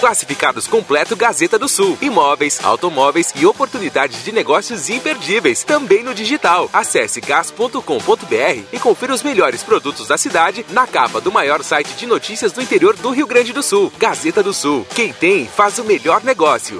[0.00, 1.98] Classificados completo Gazeta do Sul.
[2.00, 5.64] Imóveis, automóveis e oportunidades de negócios imperdíveis.
[5.64, 6.70] Também no digital.
[6.72, 12.06] Acesse gas.com.br e confira os melhores produtos da cidade na capa do maior site de
[12.06, 13.92] notícias do interior do Rio Grande do Sul.
[13.98, 14.86] Gazeta do Sul.
[14.94, 16.78] Quem tem, faz o melhor negócio.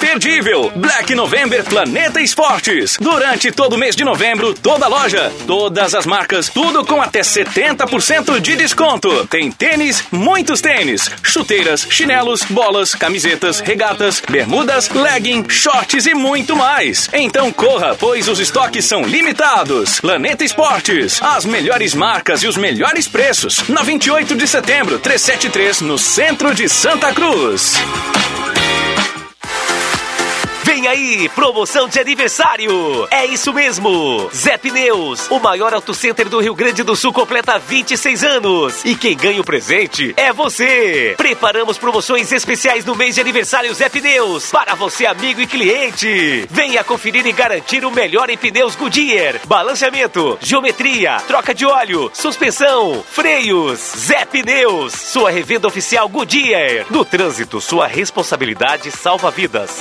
[0.00, 0.72] Imperdível.
[0.74, 2.96] Black November Planeta Esportes.
[2.98, 8.40] Durante todo o mês de novembro, toda loja, todas as marcas, tudo com até 70%
[8.40, 9.26] de desconto.
[9.26, 17.10] Tem tênis, muitos tênis, chuteiras, chinelos, bolas, camisetas, regatas, bermudas, legging, shorts e muito mais.
[17.12, 20.00] Então corra, pois os estoques são limitados.
[20.00, 23.68] Planeta Esportes, as melhores marcas e os melhores preços.
[23.68, 27.78] Na 28 de setembro, 373, no centro de Santa Cruz.
[30.80, 33.06] Vem aí, promoção de aniversário!
[33.10, 34.30] É isso mesmo!
[34.34, 38.82] Zé Pneus, o maior auto center do Rio Grande do Sul, completa 26 anos.
[38.82, 41.12] E quem ganha o presente é você!
[41.18, 46.46] Preparamos promoções especiais no mês de aniversário Zé Pneus, para você, amigo e cliente.
[46.48, 53.04] Venha conferir e garantir o melhor em pneus Goodyear, balanceamento, geometria, troca de óleo, suspensão,
[53.06, 53.80] freios.
[53.98, 56.86] Zé Pneus, sua revenda oficial Goodyear.
[56.88, 59.78] No trânsito, sua responsabilidade salva vidas.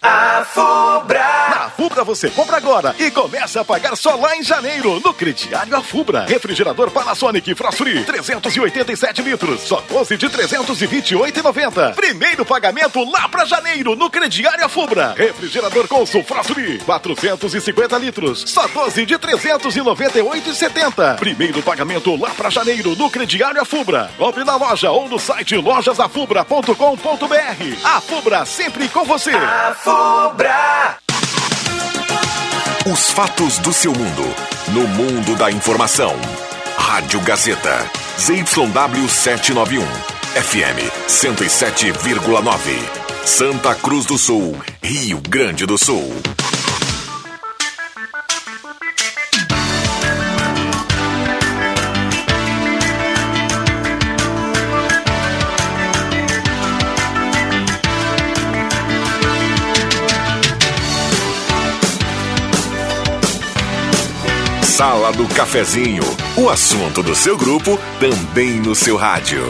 [0.06, 0.44] A
[1.76, 2.04] Fubra.
[2.04, 6.24] Você compra agora e começa a pagar só lá em janeiro, no crediário Fubra.
[6.26, 11.94] Refrigerador Panasonic Frost Free, 387 litros, só 12 de 328,90.
[11.94, 15.14] Primeiro pagamento lá pra janeiro, no crediário Fubra.
[15.16, 21.16] Refrigerador Consul Frost Free, 450 litros, só 12 de 398,70.
[21.16, 24.10] Primeiro pagamento lá pra janeiro, no crediário Fubra.
[24.16, 26.74] Compre na loja ou no site lojasafubra.com.br.
[27.84, 29.30] A Fubra sempre com você.
[29.30, 31.03] A Fubra.
[32.86, 34.34] Os fatos do seu mundo,
[34.68, 36.14] no mundo da informação.
[36.76, 39.82] Rádio Gazeta, ZYW 791,
[40.34, 43.24] FM 107,9.
[43.24, 46.12] Santa Cruz do Sul, Rio Grande do Sul.
[64.76, 66.02] Sala do Cafezinho,
[66.36, 69.48] o assunto do seu grupo também no seu rádio.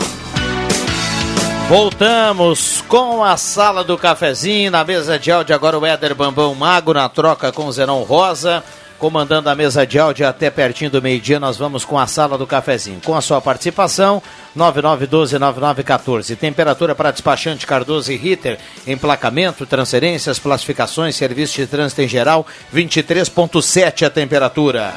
[1.67, 6.93] Voltamos com a sala do cafezinho, na mesa de áudio agora o Éder Bambão Mago
[6.93, 8.63] na troca com o Zenão Rosa,
[9.05, 12.47] comandando a mesa de áudio até pertinho do meio-dia, nós vamos com a sala do
[12.47, 13.03] cafezinho.
[13.05, 14.23] Com a sua participação,
[14.57, 16.35] 9912-9914.
[16.39, 24.07] Temperatura para despachante Cardoso e Ritter, emplacamento, transferências, classificações, serviço de trânsito em geral, 23.7
[24.07, 24.95] a temperatura.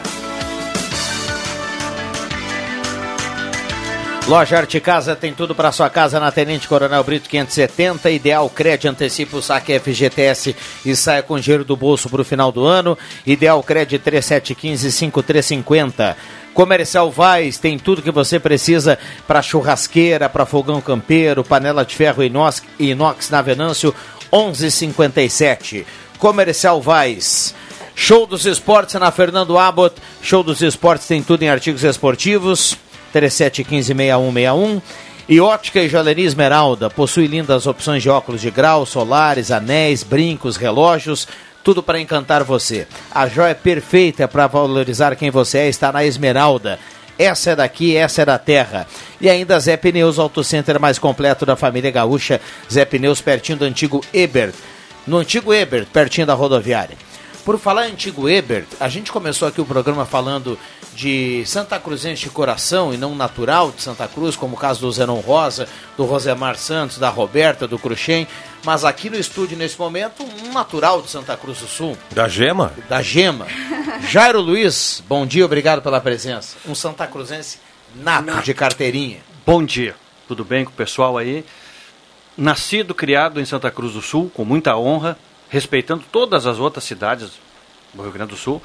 [4.27, 8.11] Loja Arte Casa tem tudo para sua casa na Tenente Coronel Brito 570.
[8.11, 10.53] Ideal Cred antecipa o saque FGTS
[10.85, 12.97] e saia com dinheiro do bolso para o final do ano.
[13.25, 16.17] Ideal Cred 3715-5350.
[16.53, 22.21] Comercial Vaz tem tudo que você precisa para churrasqueira, para fogão campeiro, panela de ferro
[22.21, 23.95] inox, inox na Venâncio
[24.33, 25.87] 1157.
[26.19, 27.55] Comercial Vaz.
[27.95, 29.95] Show dos Esportes na Fernando Abbott.
[30.21, 32.77] Show dos Esportes tem tudo em artigos esportivos.
[33.21, 34.81] 37156161.
[35.29, 40.55] E Ótica e Joalheria Esmeralda possui lindas opções de óculos de grau, solares, anéis, brincos,
[40.55, 41.27] relógios,
[41.61, 42.87] tudo para encantar você.
[43.11, 46.79] A joia perfeita para valorizar quem você é está na Esmeralda.
[47.19, 48.87] Essa é daqui, essa é da terra.
[49.19, 52.39] E ainda Zé Pneus, Auto Center mais completo da família gaúcha.
[52.71, 54.53] Zé Pneus, pertinho do antigo Ebert.
[55.05, 56.95] No antigo Ebert, pertinho da rodoviária.
[57.43, 60.59] Por falar em antigo Ebert, a gente começou aqui o programa falando
[60.97, 64.91] de Santa Cruzense de coração e não natural de Santa Cruz, como o caso do
[64.91, 68.27] Zenon Rosa, do Rosemar Santos, da Roberta, do Cruxem,
[68.65, 71.95] mas aqui no estúdio, nesse momento, um natural de Santa Cruz do Sul.
[72.09, 72.73] Da Gema?
[72.89, 73.45] Da Gema.
[74.09, 76.57] Jairo Luiz, bom dia, obrigado pela presença.
[76.67, 77.59] Um Santa Cruzense
[77.95, 79.19] nato de carteirinha.
[79.45, 79.95] Bom dia,
[80.27, 81.45] tudo bem com o pessoal aí?
[82.35, 85.15] Nascido, criado em Santa Cruz do Sul, com muita honra,
[85.47, 87.33] respeitando todas as outras cidades
[87.93, 88.61] do Rio Grande do Sul.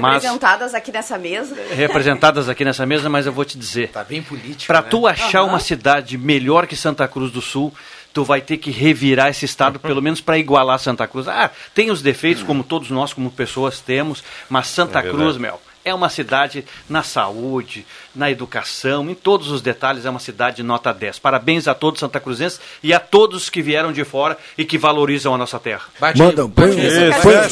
[0.00, 1.56] Mas Representadas aqui nessa mesa.
[1.74, 3.88] representadas aqui nessa mesa, mas eu vou te dizer.
[3.90, 4.66] Tá bem político.
[4.66, 4.88] Para né?
[4.90, 5.48] tu achar Aham.
[5.48, 7.72] uma cidade melhor que Santa Cruz do Sul,
[8.12, 11.28] tu vai ter que revirar esse estado, pelo menos para igualar Santa Cruz.
[11.28, 15.36] Ah, tem os defeitos, como todos nós, como pessoas, temos, mas Santa É Cruz.
[15.36, 20.62] Mel, é uma cidade na saúde, na educação, em todos os detalhes, é uma cidade
[20.62, 21.18] nota 10.
[21.18, 25.34] Parabéns a todos Santa Cruzenses e a todos que vieram de fora e que valorizam
[25.34, 25.82] a nossa terra.
[26.18, 27.48] Manda, põe, Isso, põe, fecha.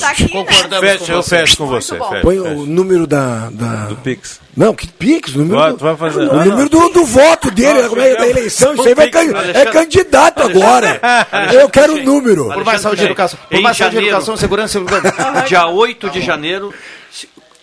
[0.80, 1.96] Fecha, eu fecho com você.
[2.22, 4.40] põe o número da, da- Do Pix.
[4.56, 7.88] Não, que Pix, o número, Vai- do, vai fazer- o número do, do voto dele,
[7.88, 8.74] como é, da eleição.
[8.74, 9.22] Isso aí vai, can-
[9.54, 11.00] é candidato agora.
[11.52, 12.46] Eu quero o número.
[12.52, 13.38] Por mais saúde e educação.
[13.48, 15.42] Por mais saúde e educação, segurança e segurança.
[15.46, 16.74] Dia 8 de janeiro,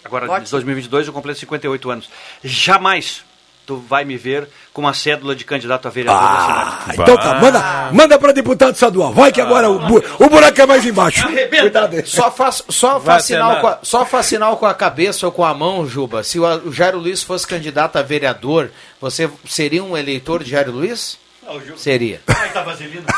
[0.07, 2.09] agora de 2022, eu completo 58 anos.
[2.43, 3.23] Jamais
[3.65, 7.01] tu vai me ver com uma cédula de candidato a vereador da cidade.
[7.01, 9.11] Então tá, manda, manda pra deputado estadual.
[9.11, 11.27] Vai que agora o, bu- o buraco é mais embaixo.
[12.15, 15.43] Só faz, só, faz sinal com a, só faz sinal com a cabeça ou com
[15.43, 16.23] a mão, Juba.
[16.23, 20.71] Se o, o Jairo Luiz fosse candidato a vereador, você seria um eleitor de Jairo
[20.71, 21.17] Luiz?
[21.77, 22.21] Seria.
[22.27, 23.05] Ai, tá vaselina.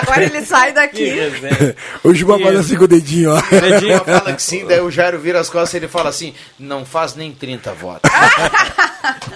[0.00, 1.12] Agora ele sai daqui.
[2.04, 3.40] O Juba faz assim com o dedinho, ó.
[3.40, 6.84] Dedinho fala que sim, daí o Jairo vira as costas e ele fala assim: não
[6.84, 8.10] faz nem 30 votos.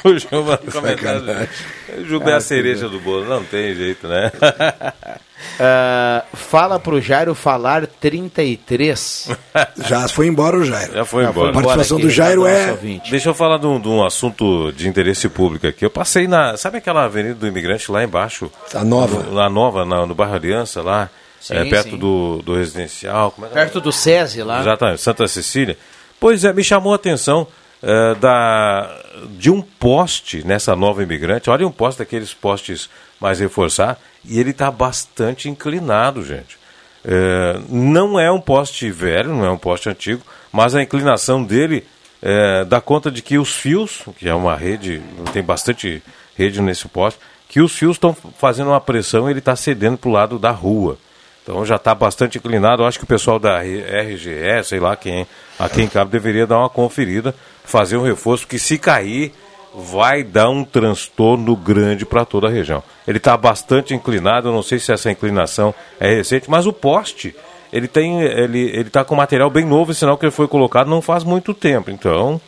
[0.02, 1.48] O Juba, comentário.
[1.96, 4.32] O Juba é a cereja do bolo, não tem jeito, né?
[5.58, 9.28] Ah, fala pro Jairo falar 33.
[9.88, 10.92] Já foi embora o Jairo.
[10.94, 11.50] Já foi Já embora.
[11.50, 12.58] A participação aqui, do Jairo tá, é.
[12.60, 13.10] nosso ouvinte.
[13.10, 15.84] Deixa eu falar de um, de um assunto de interesse público aqui.
[15.84, 16.56] Eu passei na.
[16.56, 18.50] Sabe aquela avenida do imigrante lá embaixo?
[18.74, 19.22] A nova.
[19.22, 21.08] No- Na nova, na- no bairro Aliança, lá,
[21.40, 21.98] Sim, é, perto sim.
[21.98, 23.30] do, do residencial.
[23.32, 23.60] Como é que é?
[23.62, 24.60] Perto do SESI lá.
[24.60, 25.76] Exatamente, Santa Cecília.
[26.18, 27.46] Pois é, me chamou a atenção
[27.82, 28.94] eh, da,
[29.38, 31.48] de um poste nessa nova imigrante.
[31.48, 32.90] Olha um poste daqueles postes
[33.20, 36.58] mais reforçar e ele está bastante inclinado, gente.
[37.04, 41.86] Eh, não é um poste velho, não é um poste antigo, mas a inclinação dele
[42.22, 45.02] eh, dá conta de que os fios, que é uma rede,
[45.32, 46.02] tem bastante
[46.36, 50.08] rede nesse poste, que os fios estão fazendo uma pressão e ele está cedendo para
[50.08, 50.98] o lado da rua.
[51.42, 52.82] Então já está bastante inclinado.
[52.82, 55.26] Eu acho que o pessoal da RGE, sei lá quem,
[55.58, 59.32] a quem cabe, deveria dar uma conferida, fazer um reforço, que se cair,
[59.74, 62.82] vai dar um transtorno grande para toda a região.
[63.06, 67.34] Ele está bastante inclinado, não sei se essa inclinação é recente, mas o poste,
[67.72, 71.00] ele tem, ele ele está com material bem novo, sinal que ele foi colocado não
[71.00, 71.90] faz muito tempo.
[71.90, 72.40] Então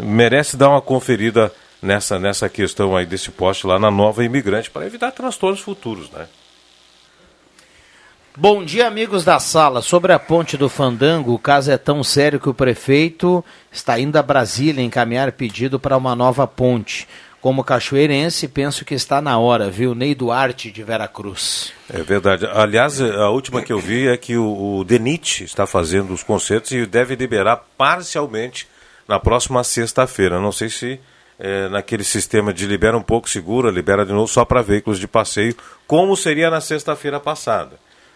[0.00, 4.86] merece dar uma conferida nessa nessa questão aí desse poste lá na nova imigrante para
[4.86, 6.26] evitar transtornos futuros, né?
[8.34, 9.82] Bom dia, amigos da sala.
[9.82, 14.16] Sobre a ponte do Fandango, o caso é tão sério que o prefeito está indo
[14.16, 17.06] a Brasília encaminhar pedido para uma nova ponte.
[17.42, 19.94] Como cachoeirense, penso que está na hora, viu?
[19.94, 21.74] Ney Duarte de Veracruz.
[21.92, 22.46] É verdade.
[22.46, 26.72] Aliás, a última que eu vi é que o, o DENIT está fazendo os concertos
[26.72, 28.66] e deve liberar parcialmente
[29.06, 30.40] na próxima sexta-feira.
[30.40, 30.98] Não sei se
[31.38, 35.06] é, naquele sistema de libera um pouco segura, libera de novo só para veículos de
[35.06, 35.54] passeio,
[35.86, 37.72] como seria na sexta-feira passada.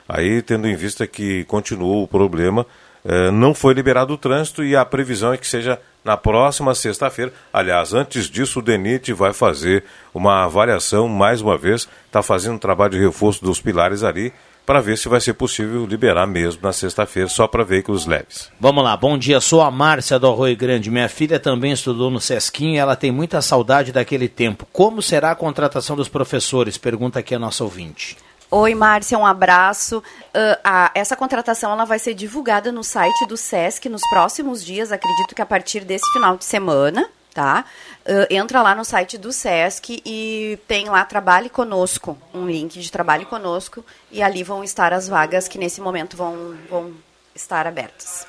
[0.09, 2.67] Aí, tendo em vista que continuou o problema,
[3.05, 7.33] eh, não foi liberado o trânsito e a previsão é que seja na próxima sexta-feira.
[7.53, 9.85] Aliás, antes disso, o DENIT vai fazer
[10.15, 14.33] uma avaliação, mais uma vez, está fazendo um trabalho de reforço dos pilares ali,
[14.65, 18.51] para ver se vai ser possível liberar mesmo na sexta-feira, só para veículos leves.
[18.59, 19.41] Vamos lá, bom dia.
[19.41, 20.91] Sou a Márcia do Arroio Grande.
[20.91, 24.67] Minha filha também estudou no Sesquinho e ela tem muita saudade daquele tempo.
[24.73, 26.77] Como será a contratação dos professores?
[26.77, 28.17] Pergunta aqui a nossa ouvinte.
[28.51, 30.03] Oi, Márcia, um abraço.
[30.33, 34.93] Ah, a- essa contratação ela vai ser divulgada no site do SESC nos próximos dias,
[34.93, 37.65] acredito que a partir desse final de semana, tá?
[38.07, 42.91] Ah, entra lá no site do SESC e tem lá Trabalhe Conosco, um link de
[42.93, 46.93] Trabalhe Conosco, e ali vão estar as vagas que nesse momento vão, vão
[47.35, 48.27] estar abertas.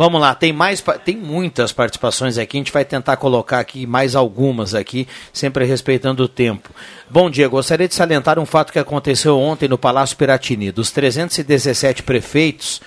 [0.00, 4.16] Vamos lá, tem mais, tem muitas participações aqui, a gente vai tentar colocar aqui mais
[4.16, 6.70] algumas aqui, sempre respeitando o tempo.
[7.10, 10.72] Bom dia, gostaria de salientar um fato que aconteceu ontem no Palácio Piratini.
[10.72, 12.80] Dos 317 prefeitos,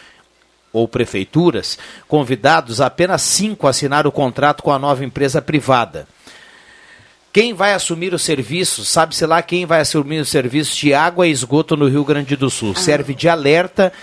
[0.72, 6.08] ou prefeituras convidados, apenas cinco assinaram o contrato com a nova empresa privada.
[7.32, 11.32] Quem vai assumir o serviço, sabe-se lá quem vai assumir o serviço de água e
[11.32, 12.74] esgoto no Rio Grande do Sul.
[12.76, 13.94] Serve de alerta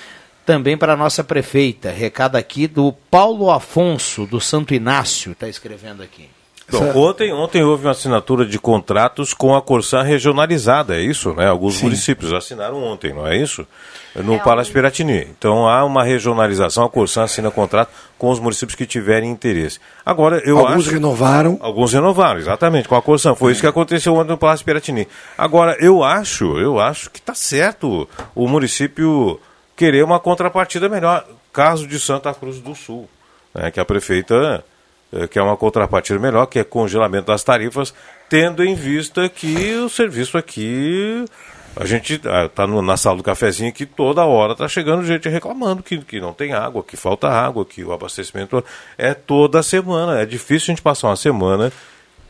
[0.45, 1.91] também para a nossa prefeita.
[1.91, 6.28] Recado aqui do Paulo Afonso, do Santo Inácio, está escrevendo aqui.
[6.70, 11.34] Bom, ontem, ontem houve uma assinatura de contratos com a Corsã regionalizada, é isso?
[11.34, 11.49] Né?
[11.49, 11.84] Alguns Sim.
[11.84, 13.66] municípios assinaram ontem, não é isso?
[14.14, 15.26] No Palácio Piratini.
[15.36, 19.80] Então há uma regionalização, a Corsã assina contrato com os municípios que tiverem interesse.
[20.07, 20.95] Agora, eu Alguns acho...
[20.95, 21.59] renovaram.
[21.61, 23.34] Alguns renovaram, exatamente, com a Corsã.
[23.34, 25.09] Foi isso que aconteceu ontem no Palácio Piratini.
[25.36, 29.41] Agora, eu acho, eu acho que está certo o município
[29.80, 31.24] querer uma contrapartida melhor.
[31.50, 33.08] Caso de Santa Cruz do Sul,
[33.54, 34.62] né, que a prefeita
[35.10, 37.94] eh, quer uma contrapartida melhor, que é congelamento das tarifas,
[38.28, 41.24] tendo em vista que o serviço aqui,
[41.74, 45.96] a gente está na sala do cafezinho que toda hora está chegando gente reclamando que,
[45.96, 48.62] que não tem água, que falta água, que o abastecimento
[48.98, 50.20] é toda semana.
[50.20, 51.72] É difícil a gente passar uma semana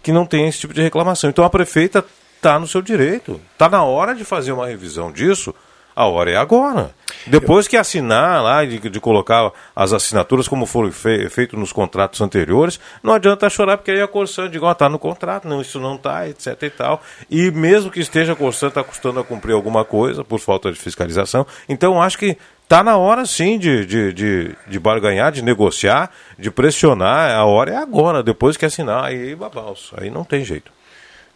[0.05, 1.28] que não tem esse tipo de reclamação.
[1.28, 2.05] Então a prefeita
[2.36, 3.40] está no seu direito.
[3.53, 5.53] Está na hora de fazer uma revisão disso.
[5.95, 6.95] A hora é agora.
[7.26, 12.20] Depois que assinar lá, de, de colocar as assinaturas como foram fe, feito nos contratos
[12.20, 15.78] anteriores, não adianta chorar porque aí a Corsã diz, ó, tá no contrato, não, isso
[15.78, 17.03] não tá, etc e tal.
[17.30, 20.78] E mesmo que esteja a Corsã, está custando a cumprir alguma coisa por falta de
[20.78, 21.47] fiscalização.
[21.68, 22.36] Então acho que
[22.70, 27.36] Está na hora sim de, de, de, de barganhar, de negociar, de pressionar.
[27.36, 29.93] A hora é agora, depois que assinar, aí babalço.
[29.99, 30.70] Aí não tem jeito.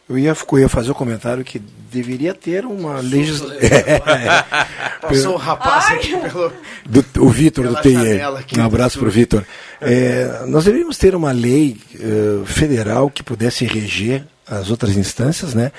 [0.08, 1.58] Eu ia, eu ia fazer o comentário que
[1.90, 3.56] deveria ter uma legislação.
[5.00, 6.52] Passou um rapaz aqui pelo.
[6.84, 8.58] Do, o Vitor do TIE.
[8.58, 9.44] Um abraço para o Vitor.
[9.80, 15.72] É, nós deveríamos ter uma lei eh, federal que pudesse reger as outras instâncias, né?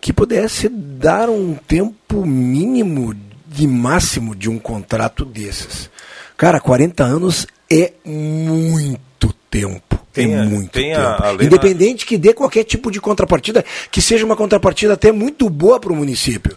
[0.00, 3.14] Que pudesse dar um tempo mínimo
[3.46, 5.88] de máximo de um contrato desses.
[6.36, 9.97] Cara, 40 anos é muito tempo.
[10.12, 11.00] Tem é a- muito tem tempo.
[11.06, 15.12] a- a lei Independente que dê qualquer tipo de contrapartida, que seja uma contrapartida até
[15.12, 16.56] muito boa para o município.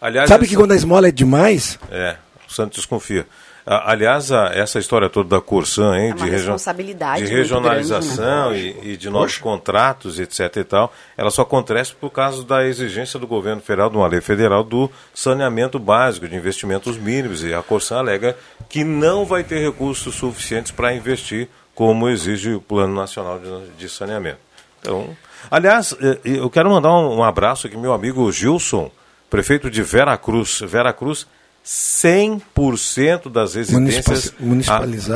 [0.00, 2.16] Aliás, Sabe essa- que quando a esmola é demais, É,
[2.48, 3.26] o Santos desconfia.
[3.68, 8.80] Aliás, a- essa história toda da Corsã, hein, É uma de, de regionalização grande, né?
[8.84, 10.58] e, e de novos contratos, etc.
[10.58, 14.20] e tal, ela só acontece por causa da exigência do governo federal, de uma lei
[14.20, 17.42] federal, do saneamento básico, de investimentos mínimos.
[17.42, 18.36] E a Corsã alega
[18.68, 23.38] que não vai ter recursos suficientes para investir, como exige o Plano Nacional
[23.78, 24.38] de, Saneamento.
[24.80, 25.14] Então,
[25.50, 28.90] aliás, eh, eu quero mandar um, abraço aqui, meu amigo Gilson,
[29.28, 30.60] prefeito de Veracruz.
[30.66, 31.26] Veracruz,
[31.64, 34.32] 100% das residências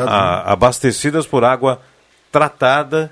[0.06, 1.80] a- abastecidas por água
[2.30, 3.10] tratada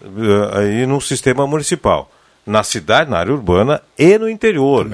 [0.00, 2.08] eh, aí no sistema municipal,
[2.46, 4.86] na cidade, na área urbana e no interior.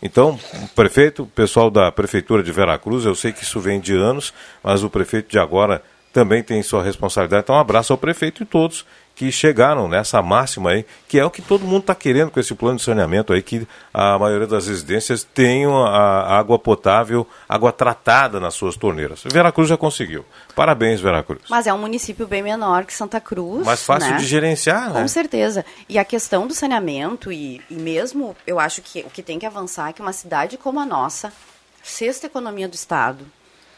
[0.00, 3.94] Então, o prefeito, o pessoal da prefeitura de Veracruz, eu sei que isso vem de
[3.94, 4.32] anos,
[4.62, 5.82] mas o prefeito de agora
[6.12, 7.44] também tem sua responsabilidade.
[7.44, 8.84] Então, um abraço ao prefeito e todos
[9.14, 12.54] que chegaram nessa máxima aí, que é o que todo mundo está querendo com esse
[12.54, 18.40] plano de saneamento aí, que a maioria das residências tenham a água potável, água tratada
[18.40, 19.22] nas suas torneiras.
[19.24, 20.24] Veracruz já conseguiu.
[20.54, 21.42] Parabéns, Veracruz.
[21.48, 23.66] Mas é um município bem menor que Santa Cruz.
[23.66, 24.16] Mais fácil né?
[24.16, 25.00] de gerenciar, né?
[25.00, 25.64] Com certeza.
[25.88, 29.46] E a questão do saneamento, e, e mesmo eu acho que o que tem que
[29.46, 31.32] avançar é que uma cidade como a nossa,
[31.82, 33.26] sexta economia do Estado,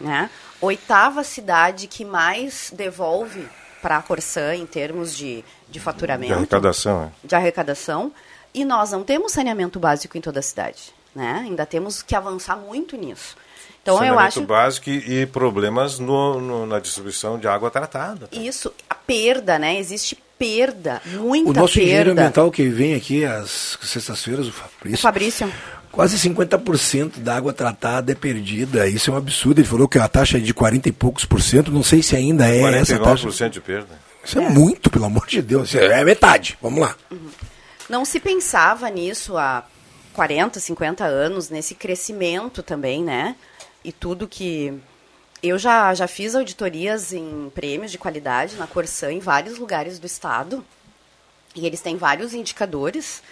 [0.01, 0.31] né?
[0.61, 3.47] oitava cidade que mais devolve
[3.83, 7.27] para a Corsã em termos de, de faturamento, De arrecadação, é.
[7.27, 8.13] de arrecadação,
[8.55, 10.95] e nós não temos saneamento básico em toda a cidade.
[11.15, 11.43] Né?
[11.45, 13.37] Ainda temos que avançar muito nisso.
[13.83, 18.29] Então eu Saneamento acho básico e, problemas no- no- na distribuição de água tratada.
[18.33, 19.79] isso, a perda, né?
[19.79, 22.21] Existe perda, muita o nosso engenheiro perda.
[22.23, 25.53] ambiental que vem aqui às sextas-feiras, o Fabrício, O Fabrício.
[25.95, 28.87] Quase 50% da água tratada é perdida.
[28.89, 29.61] Isso é um absurdo.
[29.61, 31.71] Ele falou que a taxa é de 40 e poucos por cento.
[31.71, 33.29] Não sei se ainda é essa taxa.
[33.29, 33.99] 49% de perda.
[34.25, 35.69] Isso é, muito, pelo amor de Deus.
[35.69, 36.59] Isso É metade.
[36.61, 36.97] Vamos lá.
[37.89, 39.65] Não se pensava nisso há
[40.15, 43.37] 40, 50 anos, nesse crescimento também, né?
[43.85, 44.75] E tudo que.
[45.43, 50.07] Eu já, já fiz auditorias em prêmios de qualidade na Corsã em vários lugares do
[50.07, 50.65] estado.
[51.55, 53.23] E eles têm vários indicadores,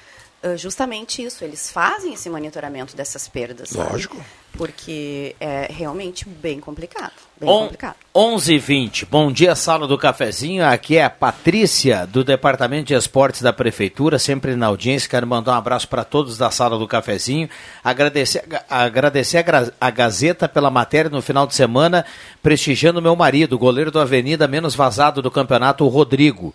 [0.56, 1.44] justamente isso.
[1.44, 3.70] Eles fazem esse monitoramento dessas perdas.
[3.70, 3.90] sabe?
[3.90, 4.16] Lógico.
[4.52, 7.12] Porque é realmente bem complicado.
[7.40, 7.96] Bem On, complicado.
[8.14, 10.64] 11 h 20 Bom dia, sala do cafezinho.
[10.64, 15.08] Aqui é a Patrícia, do Departamento de Esportes da Prefeitura, sempre na audiência.
[15.08, 17.48] Quero mandar um abraço para todos da sala do cafezinho.
[17.82, 22.04] Agradecer, agradecer a, a Gazeta pela matéria no final de semana,
[22.42, 26.54] prestigiando meu marido, goleiro do Avenida menos vazado do campeonato, o Rodrigo.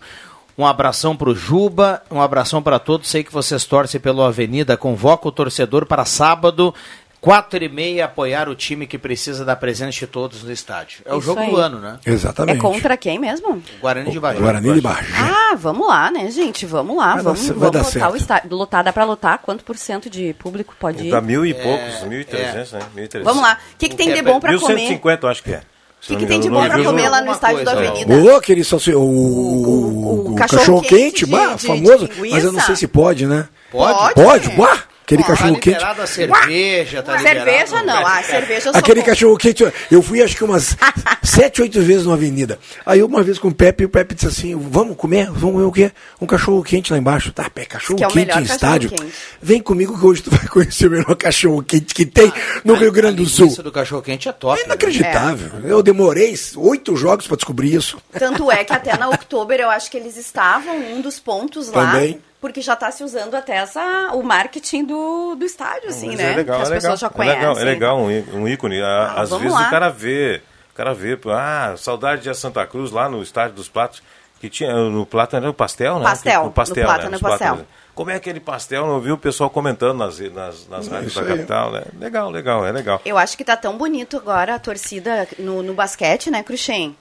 [0.58, 3.08] Um abração para o Juba, um abração para todos.
[3.08, 4.76] Sei que vocês torcem pelo Avenida.
[4.76, 6.74] Convoca o torcedor para sábado,
[7.20, 11.00] Quatro e meia apoiar o time que precisa da presença de todos no estádio.
[11.04, 11.50] É o Isso jogo aí.
[11.50, 11.98] do ano, né?
[12.06, 12.58] Exatamente.
[12.58, 13.54] É contra quem mesmo?
[13.54, 14.38] O Guarani de Bagé.
[14.38, 15.16] Guarani de Bagé.
[15.16, 16.64] Ah, vamos lá, né, gente?
[16.64, 18.12] Vamos lá, Vai dar vamos, vai vamos dar lotar certo.
[18.12, 18.56] o estádio.
[18.56, 19.40] Lotar, dá pra lotar?
[19.40, 21.10] Quanto por cento de público pode ir?
[21.10, 22.80] Dá mil e É, poucos, mil e trezentos, né?
[22.94, 23.34] Mil e trezentos.
[23.34, 23.58] Vamos lá.
[23.74, 24.76] O que, que tem de bom pra comer?
[24.76, 25.62] 1150, eu acho que é.
[26.04, 28.14] O que, que tem de bom pra comer lá no estádio da Avenida?
[28.14, 28.94] Ô, aquele salsi...
[28.94, 32.08] o, o, o cachorro cachorro quente quente, de- bah, de- famoso.
[32.08, 33.46] de mas eu não sei se pode, né?
[33.70, 34.14] Pode?
[34.14, 34.48] Pode?
[34.58, 34.78] Uá,
[35.08, 35.68] aquele Tá cachorro quente.
[35.74, 40.22] liberada a cerveja, tá Cerveja não, ah, cerveja eu sou Aquele cachorro quente, eu fui
[40.22, 40.76] acho que umas
[41.24, 42.58] sete, oito vezes na avenida.
[42.84, 45.26] Aí uma vez com o Pepe, o Pepe disse assim: vamos comer?
[45.30, 45.90] Vamos comer o quê?
[46.20, 47.32] Um cachorro quente lá embaixo.
[47.32, 48.90] Tá, pé, cachorro Que é o quente melhor em cachorro estádio.
[48.90, 49.12] quente.
[49.40, 52.32] Vem comigo que hoje tu vai conhecer o melhor cachorro quente que tem
[52.64, 53.46] no Rio Grande do Sul.
[53.46, 54.60] Isso do cachorro quente é top.
[54.60, 55.50] É inacreditável.
[55.64, 57.98] Eu demorei oito jogos pra descobrir isso.
[58.18, 61.92] Tanto é que até na Oktober eu acho que eles estavam um dos pontos lá.
[61.92, 62.20] Também.
[62.40, 66.32] Porque já está se usando até essa, o marketing do, do estádio, assim, Mas né?
[66.32, 66.80] é legal, que as é legal.
[66.82, 67.38] pessoas já é conhecem.
[67.40, 68.80] legal, é legal um, um ícone.
[68.80, 69.66] Ah, Às vezes lá.
[69.66, 70.40] o cara vê,
[70.72, 74.02] o cara vê, ah, saudade de Santa Cruz lá no estádio dos Platos,
[74.40, 76.04] que tinha no Plátano era o pastel, né?
[76.04, 76.94] Pastel, o pastel, no né?
[76.94, 77.48] Plátano Nos é pastel.
[77.48, 77.66] Plátanos.
[77.92, 78.86] Como é aquele pastel?
[78.86, 81.82] Não viu o pessoal comentando nas, nas, nas rádios da capital, né?
[81.98, 83.02] Legal, legal, é legal.
[83.04, 86.96] Eu acho que tá tão bonito agora a torcida no, no basquete, né, Cruxem?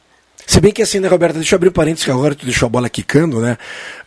[0.49, 2.67] Se bem que assim, né, Roberta, deixa eu abrir um parênteses que agora tu deixou
[2.67, 3.57] a bola quicando, né?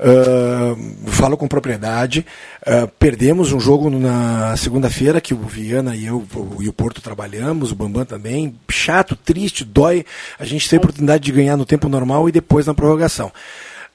[0.01, 0.75] Ah,
[1.09, 2.25] falo com propriedade.
[2.67, 6.27] Ah, perdemos um jogo na segunda-feira que o Viana e eu
[6.61, 8.57] e o Porto trabalhamos, o Bambam também.
[8.71, 10.03] Chato, triste, dói.
[10.39, 13.31] A gente tem a oportunidade de ganhar no tempo normal e depois na prorrogação.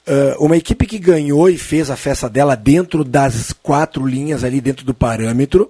[0.06, 4.60] Ah, uma equipe que ganhou e fez a festa dela dentro das quatro linhas ali
[4.60, 5.68] dentro do parâmetro,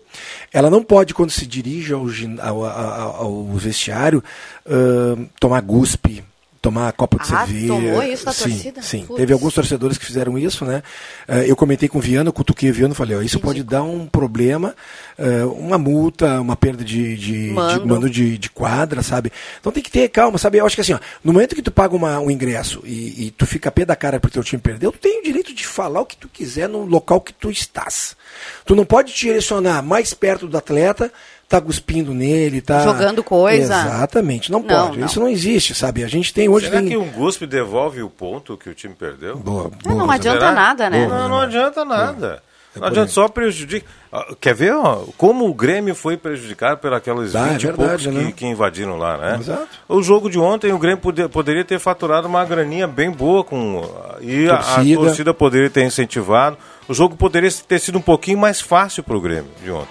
[0.53, 2.05] ela não pode, quando se dirige ao,
[2.43, 4.22] ao, ao- ao vestiário,
[4.68, 6.22] ah, tomar guspe,
[6.61, 7.67] tomar copo de Ah, cerveja.
[7.69, 8.83] tomou isso da sim, torcida?
[8.83, 9.17] Sim, Putz.
[9.21, 10.83] teve alguns torcedores que fizeram isso, né?
[11.29, 13.63] Ah, eu comentei com o Viana, eu cutuquei o Viana e falei, ó, isso pode
[13.63, 14.75] dar um problema,
[15.19, 17.87] ah, uma multa, uma perda de, de, de Mando.
[17.87, 19.33] mando de, de quadra, sabe?
[19.61, 20.59] Então tem que ter calma, sabe?
[20.59, 23.31] Eu acho que assim, ó, no momento que tu paga uma, um ingresso e, e
[23.31, 25.67] tu fica a pé da cara porque teu time perdeu, tu tem o direito de
[25.67, 28.17] falar o que tu quiser no local que tu estás.
[28.65, 31.13] Tu não pode te direcionar mais perto do atleta,
[31.49, 32.80] tá cuspindo nele, tá...
[32.82, 33.74] Jogando coisa.
[33.74, 34.99] Exatamente, não, Não, pode.
[34.99, 35.07] não.
[35.07, 36.03] Isso não existe, sabe?
[36.03, 36.66] A gente tem hoje...
[36.66, 36.88] Será tem...
[36.88, 39.36] que um guspe devolve o ponto que o time perdeu?
[39.36, 40.53] Boa, Ah, não boa, adianta Será?
[40.53, 41.07] nada, né?
[41.07, 42.42] Não, não adianta nada.
[42.74, 43.86] É Não adianta, só prejudica.
[44.12, 48.07] Ah, Quer ver ó, como o Grêmio foi prejudicado Ah, é 20 e verdade, poucos
[48.07, 48.24] né?
[48.26, 49.36] que, que invadiram lá, né?
[49.40, 49.68] Exato.
[49.88, 53.82] O jogo de ontem, o Grêmio poder- poderia ter faturado uma graninha bem boa com
[54.20, 55.01] e a- Torcida.
[55.01, 56.59] a torcida poderia ter incentivado.
[56.88, 59.88] O jogo poderia ter sido um pouquinho mais fácil para o Grêmio de ontem.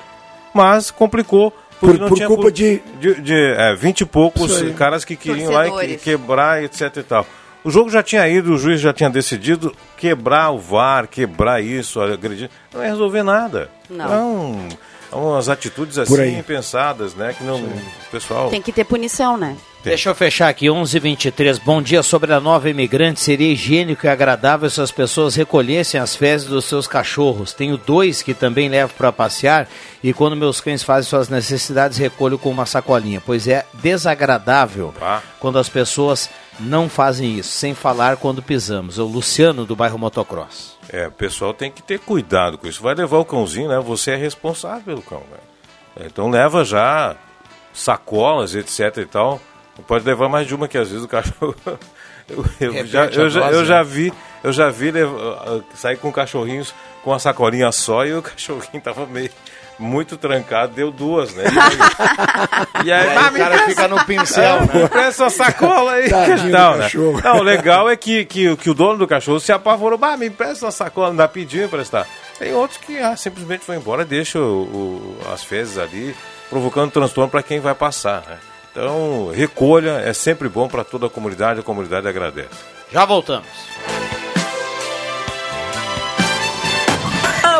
[0.55, 1.51] Mas complicou.
[1.79, 5.17] Porque Por- não por tinha culpa de- de, de, é, 20 e poucos caras que
[5.17, 7.27] queriam lá e quebrar, etc e tal.
[7.65, 11.99] O jogo já tinha ido, o juiz já tinha decidido quebrar o VAR, quebrar isso,
[11.99, 12.49] agredir.
[12.73, 13.69] Não ia resolver nada.
[13.89, 14.07] Não.
[14.07, 14.69] Não,
[15.17, 16.43] umas atitudes Por assim aí.
[16.43, 17.33] pensadas, né?
[17.37, 17.57] Que não.
[17.61, 18.49] O pessoal.
[18.49, 19.55] Tem que ter punição, né?
[19.83, 21.59] Deixa eu fechar aqui, 11:23.
[21.59, 23.19] Bom dia sobre a nova imigrante.
[23.19, 27.53] Seria higiênico e agradável se as pessoas recolhessem as fezes dos seus cachorros.
[27.53, 29.67] Tenho dois que também levo para passear
[30.03, 33.21] e quando meus cães fazem suas necessidades, recolho com uma sacolinha.
[33.23, 35.21] Pois é desagradável Ah.
[35.39, 38.97] quando as pessoas não fazem isso, sem falar quando pisamos.
[38.97, 40.74] É o Luciano do bairro Motocross.
[40.95, 42.81] É, o pessoal tem que ter cuidado com isso.
[42.81, 43.79] Vai levar o cãozinho, né?
[43.79, 46.05] Você é responsável pelo cão, né?
[46.05, 47.15] Então leva já
[47.73, 49.41] sacolas, etc e tal.
[49.77, 51.55] Não pode levar mais de uma que às vezes o cachorro.
[52.27, 53.65] Eu, eu já, a eu, já, eu né?
[53.65, 54.11] já vi,
[54.43, 56.73] eu já vi lev- ah, ah, sair com cachorrinhos
[57.03, 59.29] com uma sacolinha só e o cachorrinho tava meio
[59.77, 61.43] muito trancado, deu duas, né?
[62.83, 64.83] E aí, aí o cara fica no pincel, né?
[64.83, 66.09] Me presta essa sacola aí.
[66.09, 66.83] Tadinho do Não, né?
[66.83, 67.21] cachorro.
[67.23, 69.97] Não, o legal é que, que, que o dono do cachorro se apavorou.
[69.97, 72.05] Bah, me empresta essa sacola, não dá pedindo emprestar.
[72.37, 76.15] Tem outros que ah, simplesmente vão embora, deixa o- o- as fezes ali,
[76.49, 78.23] provocando transtorno para quem vai passar.
[78.27, 78.37] né?
[78.71, 82.49] Então, recolha, é sempre bom para toda a comunidade, a comunidade agradece.
[82.91, 83.47] Já voltamos.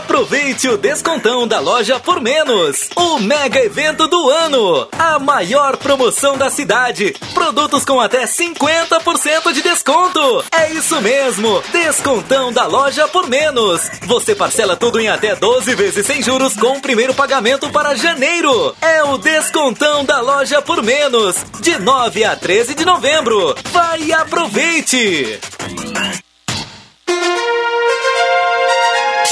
[0.06, 2.90] Aproveite o descontão da loja por menos.
[2.96, 4.88] O mega evento do ano.
[4.92, 7.16] A maior promoção da cidade.
[7.34, 10.46] Produtos com até 50% de desconto.
[10.56, 11.60] É isso mesmo.
[11.72, 13.82] Descontão da loja por menos.
[14.04, 18.76] Você parcela tudo em até 12 vezes sem juros com o primeiro pagamento para janeiro.
[18.80, 21.36] É o descontão da loja por menos.
[21.62, 23.56] De 9 a 13 de novembro.
[23.72, 25.40] Vai e aproveite.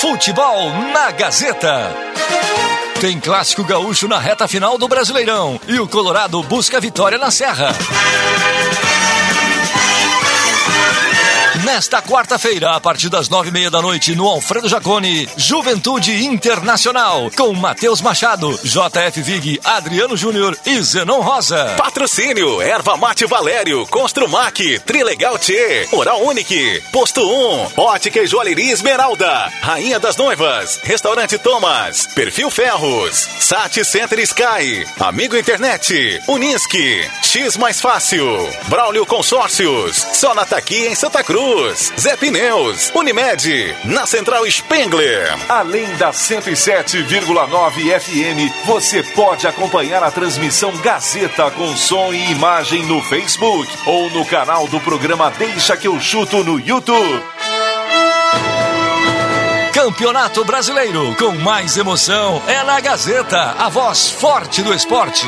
[0.04, 1.96] Futebol na Gazeta.
[3.00, 7.70] Tem clássico gaúcho na reta final do Brasileirão e o Colorado busca vitória na Serra.
[11.66, 17.32] Nesta quarta-feira, a partir das nove e meia da noite, no Alfredo Jacone, Juventude Internacional,
[17.38, 21.76] com Matheus Machado, JF Vig, Adriano Júnior e Zenon Rosa.
[21.78, 29.50] Patrocínio, Erva Mate Valério, Construmac, Trilegal T, Oral Unique, Posto 1, Ótica e Joalheria Esmeralda,
[29.62, 37.80] Rainha das Noivas, Restaurante Thomas, Perfil Ferros, Sat Center Sky, Amigo Internet, Unisque, X Mais
[37.80, 38.28] Fácil,
[38.68, 41.53] Braulio Consórcios, Sonata aqui em Santa Cruz,
[42.00, 45.38] Zé Pneus, Unimed, na Central Spengler.
[45.48, 53.02] Além da 107,9 FM, você pode acompanhar a transmissão Gazeta com som e imagem no
[53.04, 57.24] Facebook ou no canal do programa Deixa que eu chuto no YouTube.
[59.74, 65.28] Campeonato Brasileiro, com mais emoção, é na Gazeta, a voz forte do esporte.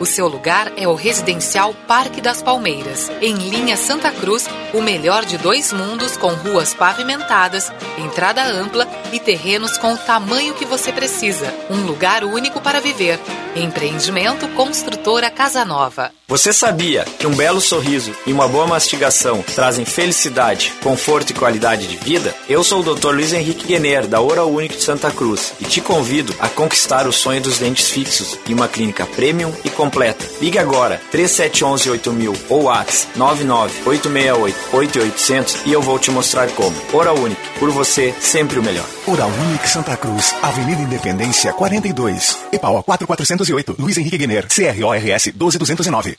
[0.00, 5.24] O seu lugar é o Residencial Parque das Palmeiras, em linha Santa Cruz, o melhor
[5.24, 10.92] de dois mundos com ruas pavimentadas, entrada ampla e terrenos com o tamanho que você
[10.92, 11.52] precisa.
[11.68, 13.18] Um lugar único para viver.
[13.56, 16.12] Empreendimento Construtora Casa Nova.
[16.28, 21.86] Você sabia que um belo sorriso e uma boa mastigação trazem felicidade, conforto e qualidade
[21.86, 22.34] de vida?
[22.48, 23.14] Eu sou o Dr.
[23.14, 27.12] Luiz Henrique Guener, da Oral Unique de Santa Cruz, e te convido a conquistar o
[27.12, 30.24] sonho dos dentes fixos em uma clínica premium e completa.
[30.40, 36.76] Ligue agora 3711 8000 ou WhatsApp 99868 8800 e eu vou te mostrar como.
[36.92, 38.86] Oral Unique, por você, sempre o melhor.
[39.06, 46.18] Oral Unique Santa Cruz, Avenida Independência 42, EPAO 4408, Luiz Henrique Guener, CRORS 12209.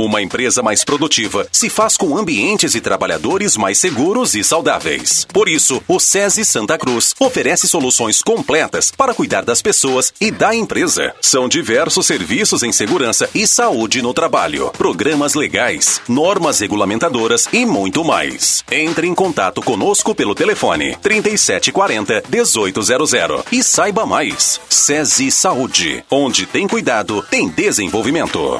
[0.02, 5.28] Uma empresa mais produtiva se faz com ambientes e trabalhadores mais seguros e saudáveis.
[5.32, 10.56] Por isso, o SESI Santa Cruz oferece soluções completas para cuidar das pessoas e da
[10.56, 11.14] empresa.
[11.22, 18.04] São diversos serviços em segurança e saúde no trabalho, programas legais, normas regulamentadoras e muito
[18.04, 18.64] mais.
[18.72, 23.14] Entre em contato conosco pelo telefone 3740 1800
[23.52, 24.60] e saiba mais.
[24.68, 28.60] SESI Saúde, onde tem cuidado, tem desenvolvimento.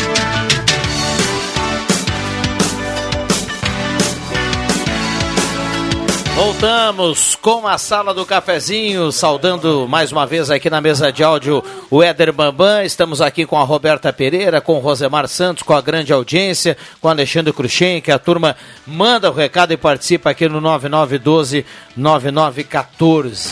[6.35, 11.63] Voltamos com a sala do cafezinho, saudando mais uma vez aqui na mesa de áudio
[11.89, 12.81] o Éder Bambam.
[12.83, 17.09] Estamos aqui com a Roberta Pereira, com o Rosemar Santos, com a grande audiência, com
[17.09, 18.55] o Alexandre Cruxem, que a turma
[18.87, 23.51] manda o recado e participa aqui no 9912-9914.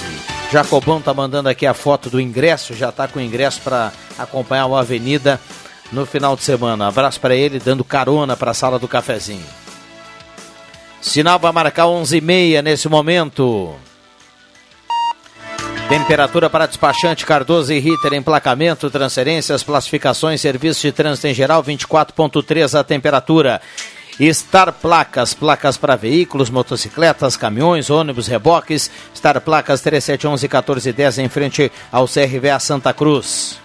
[0.52, 4.66] Jacobão tá mandando aqui a foto do ingresso, já tá com o ingresso para acompanhar
[4.66, 5.40] o Avenida
[5.92, 6.88] no final de semana.
[6.88, 9.46] Abraço para ele, dando carona para a sala do cafezinho.
[11.02, 13.76] Sinal vai marcar 11h30 nesse momento.
[15.88, 22.80] Temperatura para despachante Cardoso e Ritter, emplacamento, transferências, classificações, serviços de trânsito em geral, 24.3
[22.80, 23.60] a temperatura.
[24.32, 28.91] Star Placas, placas para veículos, motocicletas, caminhões, ônibus, reboques.
[29.16, 33.58] Star Placas 3711-1410 em frente ao CRVA Santa Cruz.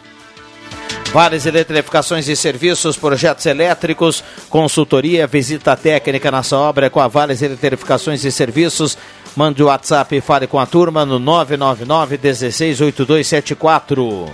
[1.14, 8.24] Vales Eletrificações e Serviços, projetos elétricos, consultoria, visita técnica nessa obra com a Vales Eletrificações
[8.24, 8.98] e Serviços.
[9.36, 14.26] Mande o WhatsApp e fale com a turma no 999 168274.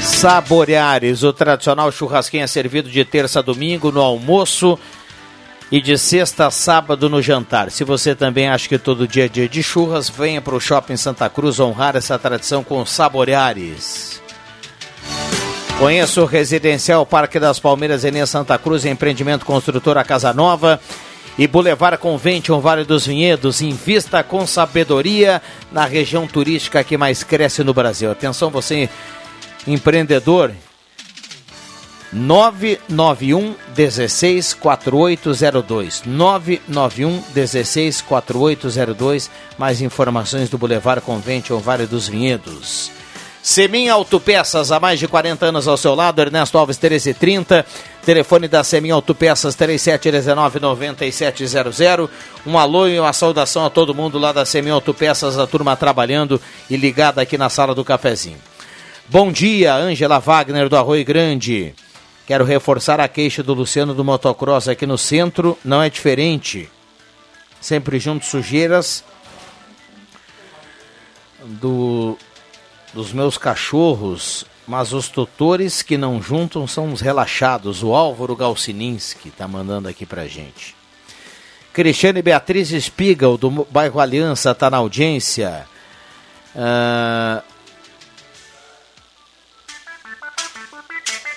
[0.00, 4.78] Saboreares, o tradicional churrasquinho é servido de terça a domingo no almoço
[5.70, 7.70] e de sexta a sábado no jantar.
[7.70, 10.96] Se você também acha que todo dia é dia de churras, venha para o Shopping
[10.96, 14.24] Santa Cruz honrar essa tradição com Saboreares.
[15.78, 20.80] Conheça o Residencial Parque das Palmeiras em Santa Cruz, empreendimento construtora Casa Nova
[21.38, 23.60] e Boulevard Convention Vale dos Vinhedos.
[23.60, 28.10] Invista com sabedoria na região turística que mais cresce no Brasil.
[28.10, 28.88] Atenção, você
[29.66, 30.50] empreendedor
[32.10, 42.95] 991 16 4802 991 16 4802 mais informações do Boulevard Convention Vale dos Vinhedos
[43.46, 47.64] Semin Autopeças, há mais de 40 anos ao seu lado, Ernesto Alves 1330,
[48.04, 52.10] telefone da Semin Autopeças 3719-9700.
[52.44, 56.40] Um alô e uma saudação a todo mundo lá da Semin Autopeças, a turma trabalhando
[56.68, 58.38] e ligada aqui na sala do cafezinho.
[59.06, 61.72] Bom dia, Ângela Wagner do Arroio Grande.
[62.26, 66.68] Quero reforçar a queixa do Luciano do Motocross aqui no centro, não é diferente.
[67.60, 69.04] Sempre junto sujeiras
[71.44, 72.18] do
[72.96, 77.82] dos meus cachorros, mas os tutores que não juntam são os relaxados.
[77.82, 80.74] O Álvaro Galcininski está mandando aqui pra gente.
[81.74, 85.66] Cristiane Beatriz Spiegel, do bairro Aliança, está na audiência.
[86.56, 87.42] Ah,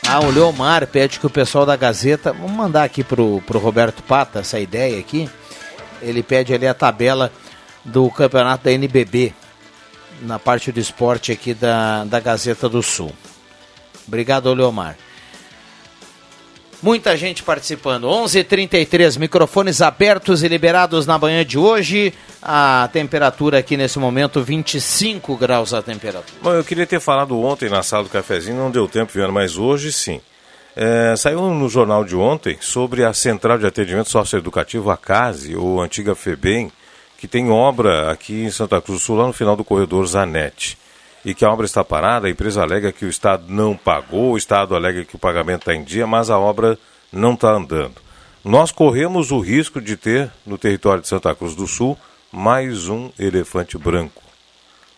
[0.07, 2.31] ah, o Leomar pede que o pessoal da Gazeta.
[2.31, 5.29] Vamos mandar aqui pro, pro Roberto Pata essa ideia aqui.
[6.01, 7.29] Ele pede ali a tabela
[7.83, 9.33] do campeonato da NBB
[10.21, 13.11] na parte do esporte aqui da, da Gazeta do Sul.
[14.07, 14.97] Obrigado, Leomar.
[16.81, 18.07] Muita gente participando.
[18.07, 22.13] 11:33 microfones abertos e liberados na manhã de hoje.
[22.41, 26.39] A temperatura aqui nesse momento 25 graus a temperatura.
[26.41, 29.57] Bom, eu queria ter falado ontem na sala do cafezinho, não deu tempo, Viana, mas
[29.57, 30.21] hoje sim.
[30.73, 35.81] É, saiu no jornal de ontem sobre a Central de Atendimento Socioeducativo, a CASE, ou
[35.81, 36.71] antiga FEBEM,
[37.19, 40.77] que tem obra aqui em Santa Cruz do Sul, lá no final do corredor Zanetti.
[41.25, 44.37] E que a obra está parada, a empresa alega que o Estado não pagou, o
[44.37, 46.79] Estado alega que o pagamento está em dia, mas a obra
[47.11, 47.95] não está andando.
[48.41, 51.97] Nós corremos o risco de ter, no território de Santa Cruz do Sul,
[52.31, 54.23] mais um elefante branco.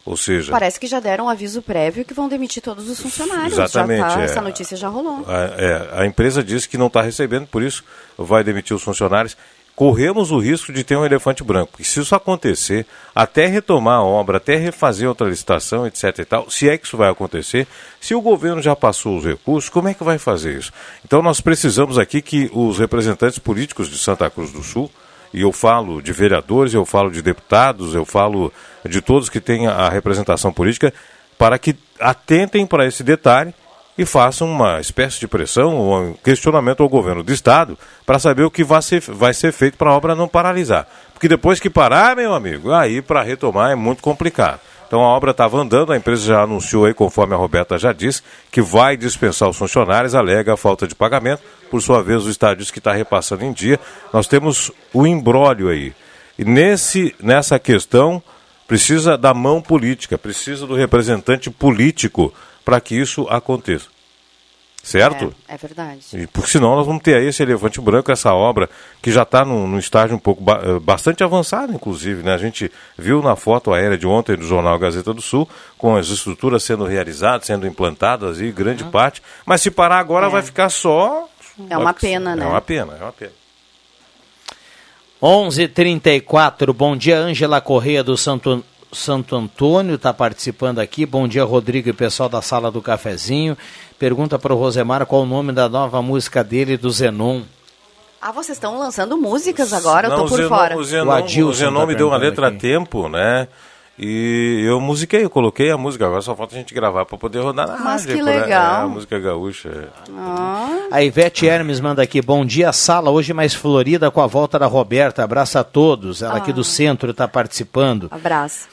[0.05, 0.51] Ou seja.
[0.51, 3.53] Parece que já deram um aviso prévio que vão demitir todos os funcionários.
[3.53, 4.01] Exatamente.
[4.01, 5.25] Tá, é, essa notícia já rolou.
[5.27, 7.83] A, é, a empresa disse que não está recebendo, por isso
[8.15, 9.35] vai demitir os funcionários
[9.81, 11.81] corremos o risco de ter um elefante branco.
[11.81, 16.51] E se isso acontecer, até retomar a obra, até refazer outra licitação, etc e tal,
[16.51, 17.65] se é que isso vai acontecer,
[17.99, 20.71] se o governo já passou os recursos, como é que vai fazer isso?
[21.03, 24.87] Então nós precisamos aqui que os representantes políticos de Santa Cruz do Sul,
[25.33, 28.53] e eu falo de vereadores, eu falo de deputados, eu falo
[28.87, 30.93] de todos que têm a representação política,
[31.39, 33.51] para que atentem para esse detalhe
[34.01, 38.41] e façam uma espécie de pressão ou um questionamento ao governo do Estado para saber
[38.41, 40.87] o que vai ser, vai ser feito para a obra não paralisar.
[41.13, 44.59] Porque depois que parar, meu amigo, aí para retomar é muito complicado.
[44.87, 48.23] Então a obra estava andando, a empresa já anunciou aí, conforme a Roberta já disse,
[48.51, 51.43] que vai dispensar os funcionários, alega a falta de pagamento.
[51.69, 53.79] Por sua vez, o Estado diz que está repassando em dia.
[54.11, 55.93] Nós temos o embrólio aí.
[56.39, 58.21] E nesse, nessa questão,
[58.67, 62.33] precisa da mão política, precisa do representante político
[62.63, 63.87] para que isso aconteça.
[64.83, 65.33] Certo?
[65.47, 65.99] É, é verdade.
[66.13, 68.67] E, porque senão nós vamos ter aí esse elefante branco, essa obra
[68.99, 72.23] que já está num, estágio um pouco ba bastante avançado, inclusive.
[72.23, 72.33] Né?
[72.33, 75.47] A gente viu na foto aérea de ontem do jornal Gazeta do Sul,
[75.77, 78.89] com as estruturas sendo realizadas, sendo implantadas e grande uhum.
[78.89, 79.21] parte.
[79.45, 80.29] Mas se parar agora é.
[80.29, 81.29] vai ficar só.
[81.69, 82.43] É uma pena, né?
[82.43, 83.33] É uma pena, é uma pena.
[85.21, 86.73] 11:34.
[86.73, 91.05] Bom dia, Ângela Correia do Santo Santo Antônio está participando aqui.
[91.05, 93.57] Bom dia, Rodrigo e pessoal da sala do cafezinho.
[93.97, 97.41] Pergunta para o Rosemar qual o nome da nova música dele do Zenon.
[98.21, 100.09] Ah, vocês estão lançando músicas agora?
[100.09, 100.77] Não, eu tô por Zenon, fora.
[100.77, 102.57] O Zenon, o, o Zenon tá me deu uma letra aqui.
[102.57, 103.47] a tempo, né?
[103.99, 107.39] E eu musiquei, eu coloquei a música, agora só falta a gente gravar para poder
[107.39, 108.15] rodar na Mas rádio.
[108.15, 108.81] que legal.
[108.81, 109.89] É, a música gaúcha.
[110.17, 110.87] Ah.
[110.89, 114.65] A Ivete Hermes manda aqui, bom dia, sala, hoje mais florida com a volta da
[114.65, 116.37] Roberta, abraço a todos, ela ah.
[116.37, 118.07] aqui do centro está participando.
[118.09, 118.67] Abraço.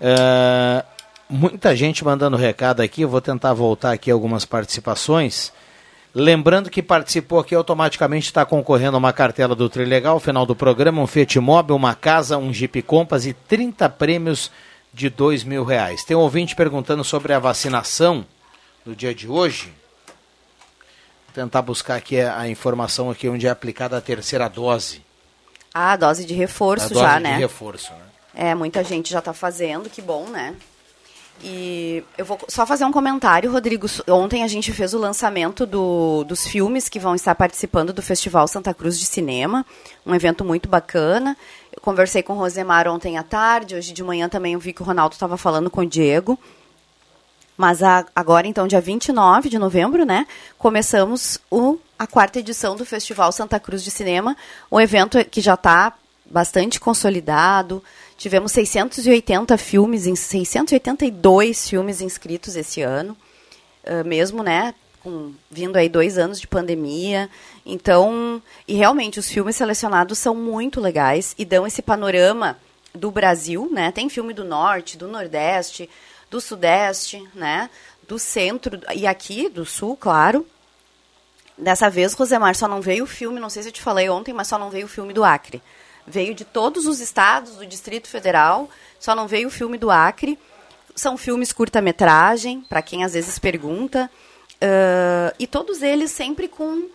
[0.00, 0.84] Uh,
[1.28, 5.52] muita gente mandando recado aqui, eu vou tentar voltar aqui algumas participações.
[6.14, 11.02] Lembrando que participou aqui automaticamente está concorrendo a uma cartela do Trilegal, final do programa,
[11.02, 14.48] um Fiat Mobi, uma casa, um Jeep Compass e 30 prêmios
[14.92, 16.04] de dois mil reais.
[16.04, 18.24] Tem um ouvinte perguntando sobre a vacinação
[18.86, 19.72] no dia de hoje.
[21.26, 25.02] Vou tentar buscar aqui a, informação aqui onde é aplicada a terceira dose.
[25.74, 27.36] Ah, a dose de reforço a dose já, de né?
[27.38, 28.04] reforço, né?
[28.36, 30.54] É, muita gente já está fazendo, que bom, né?
[31.42, 33.86] E eu vou só fazer um comentário, Rodrigo.
[34.08, 38.48] Ontem a gente fez o lançamento do, dos filmes que vão estar participando do Festival
[38.48, 39.66] Santa Cruz de Cinema,
[40.06, 41.36] um evento muito bacana.
[41.72, 44.82] Eu conversei com o Rosemar ontem à tarde, hoje de manhã também eu vi que
[44.82, 46.38] o Ronaldo estava falando com o Diego.
[47.56, 50.26] Mas a, agora, então, dia 29 de novembro, né,
[50.58, 54.36] começamos o, a quarta edição do Festival Santa Cruz de Cinema,
[54.70, 55.92] um evento que já está
[56.24, 57.82] bastante consolidado.
[58.16, 63.16] Tivemos 680 filmes, 682 filmes inscritos esse ano,
[63.84, 67.28] uh, mesmo, né, com, vindo aí dois anos de pandemia.
[67.66, 72.56] Então, e realmente os filmes selecionados são muito legais e dão esse panorama
[72.94, 73.90] do Brasil, né?
[73.90, 75.90] Tem filme do Norte, do Nordeste,
[76.30, 77.68] do Sudeste, né?
[78.08, 80.46] Do Centro e aqui do Sul, claro.
[81.56, 84.32] Dessa vez, Rosemar, só não veio o filme, não sei se eu te falei ontem,
[84.32, 85.62] mas só não veio o filme do Acre.
[86.06, 88.68] Veio de todos os estados do Distrito Federal,
[89.00, 90.38] só não veio o filme do Acre.
[90.94, 94.10] São filmes curta-metragem, para quem às vezes pergunta.
[94.54, 96.88] Uh, e todos eles sempre com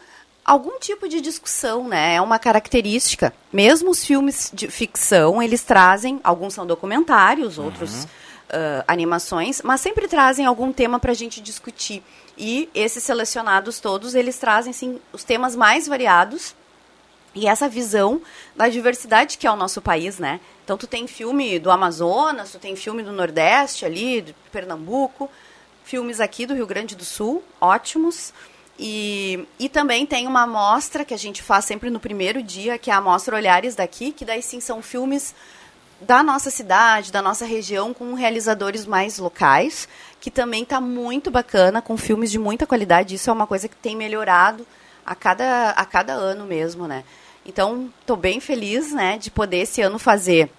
[0.45, 2.16] algum tipo de discussão, né?
[2.16, 3.34] É uma característica.
[3.51, 10.07] Mesmo os filmes de ficção, eles trazem, alguns são documentários, outros uh, animações, mas sempre
[10.07, 12.03] trazem algum tema para a gente discutir.
[12.38, 16.55] E esses selecionados todos, eles trazem, sim, os temas mais variados
[17.34, 18.21] e essa visão
[18.55, 20.39] da diversidade que é o nosso país, né?
[20.63, 25.30] Então tu tem filme do Amazonas, tu tem filme do Nordeste ali, de Pernambuco,
[25.84, 28.34] filmes aqui do Rio Grande do Sul, ótimos.
[28.77, 32.89] E, e também tem uma amostra que a gente faz sempre no primeiro dia, que
[32.89, 35.36] é a amostra Olhares daqui, que daí sim são filmes
[36.01, 39.88] da nossa cidade, da nossa região, com realizadores mais locais,
[40.21, 43.15] que também está muito bacana, com filmes de muita qualidade.
[43.15, 44.65] Isso é uma coisa que tem melhorado
[45.06, 47.04] a cada, a cada ano mesmo, né?
[47.45, 50.52] Então, estou bem feliz, né, de poder esse ano fazer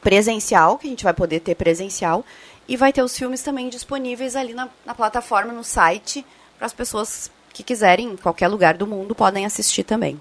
[0.00, 2.24] presencial, que a gente vai poder ter presencial,
[2.68, 6.24] e vai ter os filmes também disponíveis ali na, na plataforma, no site,
[6.56, 10.20] para as pessoas que quiserem, em qualquer lugar do mundo, podem assistir também.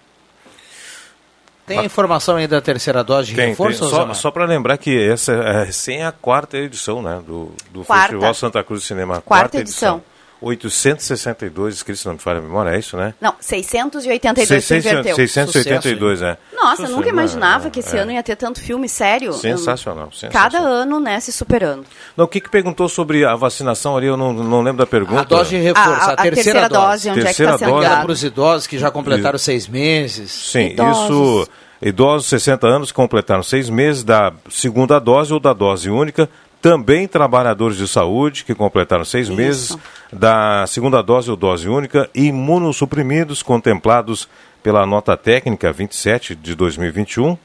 [1.65, 3.89] Tem a informação aí da terceira dose de Tem, reforço, tem.
[3.89, 8.07] Só, só para lembrar que essa é recém a quarta edição né, do, do Quarta.
[8.07, 9.21] Festival Santa Cruz de Cinema.
[9.21, 10.03] Quarta edição.
[10.41, 13.13] 862 inscritos, não me falha a memória, é isso, né?
[13.21, 15.15] Não, 682 se 600, inverteu.
[15.15, 16.37] 682, é.
[16.53, 17.99] Nossa, eu nunca Sucesso, imaginava é, que esse é.
[17.99, 19.33] ano ia ter tanto filme, sério.
[19.33, 20.31] Sensacional, Eu- sensacional.
[20.51, 21.85] Cada ano, né, se superando.
[22.17, 25.21] Não, o que, que perguntou sobre a vacinação ali, eu não, não lembro da pergunta.
[25.21, 27.09] A dose de reforço, a, A- a terceira, terceira dose.
[27.09, 27.87] onde é que Terceira tá sendo dose.
[27.89, 30.31] Para os idosos que já completaram seis meses.
[30.31, 31.09] Sim, Idosos.
[31.09, 31.47] isso.
[31.83, 36.29] Idosos 60 anos que completaram seis meses da segunda dose ou da dose única.
[36.61, 39.75] Também trabalhadores de saúde que completaram seis meses
[40.13, 42.09] da segunda dose ou dose única.
[42.13, 44.29] E imunossuprimidos contemplados
[44.61, 47.37] pela nota técnica 27 de 2021.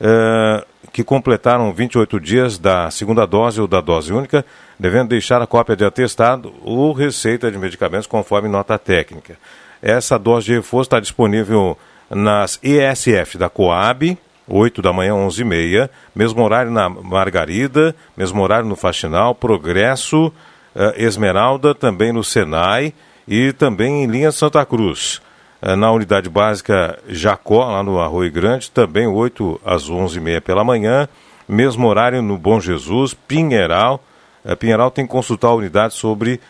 [0.00, 4.44] eh, que completaram 28 dias da segunda dose ou da dose única,
[4.78, 9.36] devendo deixar a cópia de atestado ou receita de medicamentos conforme nota técnica.
[9.82, 11.76] Essa dose de reforço está disponível
[12.10, 14.16] nas ESF da Coab,
[14.48, 20.32] 8 da manhã, 11 e meia, mesmo horário na Margarida, mesmo horário no Faxinal, Progresso,
[20.74, 22.94] eh, Esmeralda, também no Senai
[23.26, 25.20] e também em linha Santa Cruz.
[25.60, 30.40] Eh, Na unidade básica Jacó, lá no Arroio Grande, também 8 às 11 e meia
[30.40, 31.08] pela manhã,
[31.46, 34.02] mesmo horário no Bom Jesus, Pinheiral.
[34.44, 36.40] Eh, Pinheiral tem que consultar a unidade sobre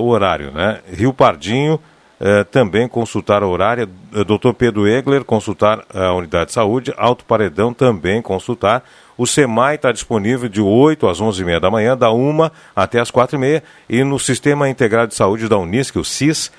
[0.00, 0.80] o horário, né?
[0.90, 1.78] Rio Pardinho,
[2.18, 3.88] eh, também consultar a horária.
[4.14, 4.52] Eh, Dr.
[4.56, 6.94] Pedro Egler, consultar a unidade de saúde.
[6.96, 8.82] Alto Paredão, também consultar.
[9.18, 13.62] O SEMAI está disponível de 8 às 11h30 da manhã, da 1 até as 4h30.
[13.88, 16.50] E no Sistema Integrado de Saúde da Unisc, o SIS,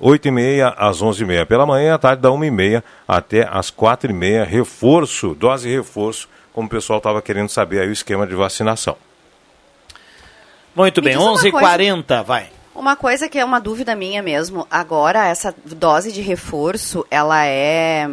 [0.00, 4.44] 8h30 às 11h30 pela manhã, à tarde da 1h30 até às 4h30.
[4.44, 8.96] Reforço, dose reforço, como o pessoal estava querendo saber aí o esquema de vacinação.
[10.74, 12.48] Muito bem, diz uma 11h40, vai.
[12.74, 18.10] Uma coisa que é uma dúvida minha mesmo, agora essa dose de reforço, ela é.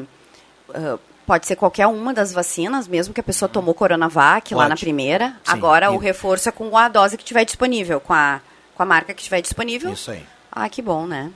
[0.73, 4.69] ah, pode ser qualquer uma das vacinas, mesmo que a pessoa tomou Coronavac lá Pode.
[4.69, 5.29] na primeira.
[5.29, 5.33] Sim.
[5.47, 8.39] Agora E- o reforço é com a dose que tiver disponível, com a,
[8.75, 9.91] com a marca que tiver disponível.
[9.93, 10.23] Isso aí.
[10.51, 11.31] Ah, que bom, né?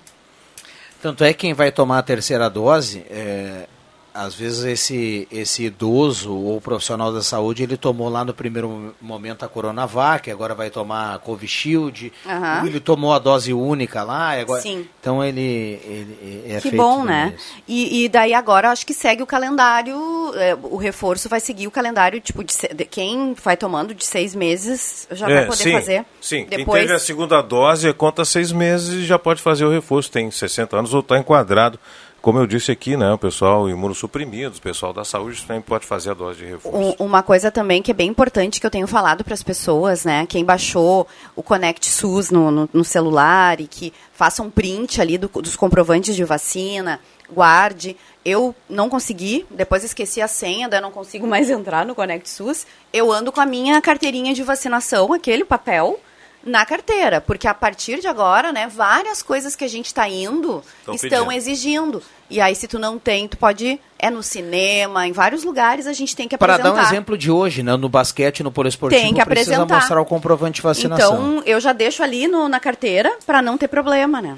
[1.01, 3.67] Tanto é que quem vai tomar a terceira dose, é,
[4.15, 9.43] às vezes esse, esse idoso ou profissional da saúde, ele tomou lá no primeiro momento
[9.43, 12.13] a Coronavac, agora vai tomar a Covishield,
[12.61, 14.61] ou ele tomou a dose única lá, agora...
[14.61, 14.87] Sim.
[15.01, 17.35] Então ele, ele é que feito bom, né?
[17.67, 19.95] E, e daí agora acho que segue o calendário,
[20.35, 24.33] é, o reforço vai seguir o calendário, tipo, de, de- quem vai tomando de seis
[24.33, 26.05] meses já vai É, poder sim, fazer.
[26.21, 29.69] Sim, quem Depois, teve a segunda dose, conta seis meses e já pode fazer o
[29.71, 30.09] reforço.
[30.09, 31.77] Tem 60 anos ou está enquadrado.
[32.25, 36.09] Como eu disse aqui, né, o pessoal imunossuprimido, o pessoal da saúde também pode fazer
[36.09, 36.75] a dose de reforço.
[36.75, 40.03] Um- uma coisa também que é bem importante que eu tenho falado para as pessoas,
[40.03, 40.25] né?
[40.25, 45.19] Quem baixou o Connect SUS no, no- no celular e que faça um print ali
[45.19, 46.99] do- dos comprovantes de vacina,
[47.31, 47.95] guarde.
[48.25, 52.65] Eu não consegui, depois esqueci a senha, daí não consigo mais entrar no Connect SUS.
[52.91, 55.99] Eu ando com a minha carteirinha de vacinação, aquele papel,
[56.45, 60.63] na carteira, porque a partir de agora, né, várias coisas que a gente está indo
[60.85, 61.31] Tão estão pedindo.
[61.31, 62.03] exigindo.
[62.29, 63.79] E aí, se tu não tem, tu pode.
[63.97, 66.75] É no cinema, em vários lugares a gente tem que Para apresentar.
[66.75, 69.75] dar um exemplo de hoje, né, no basquete, no poliesportivo, Tem que precisa apresentar.
[69.75, 71.13] mostrar o comprovante de vacinação.
[71.15, 74.37] Então, eu já deixo ali no- na carteira para não ter problema, né?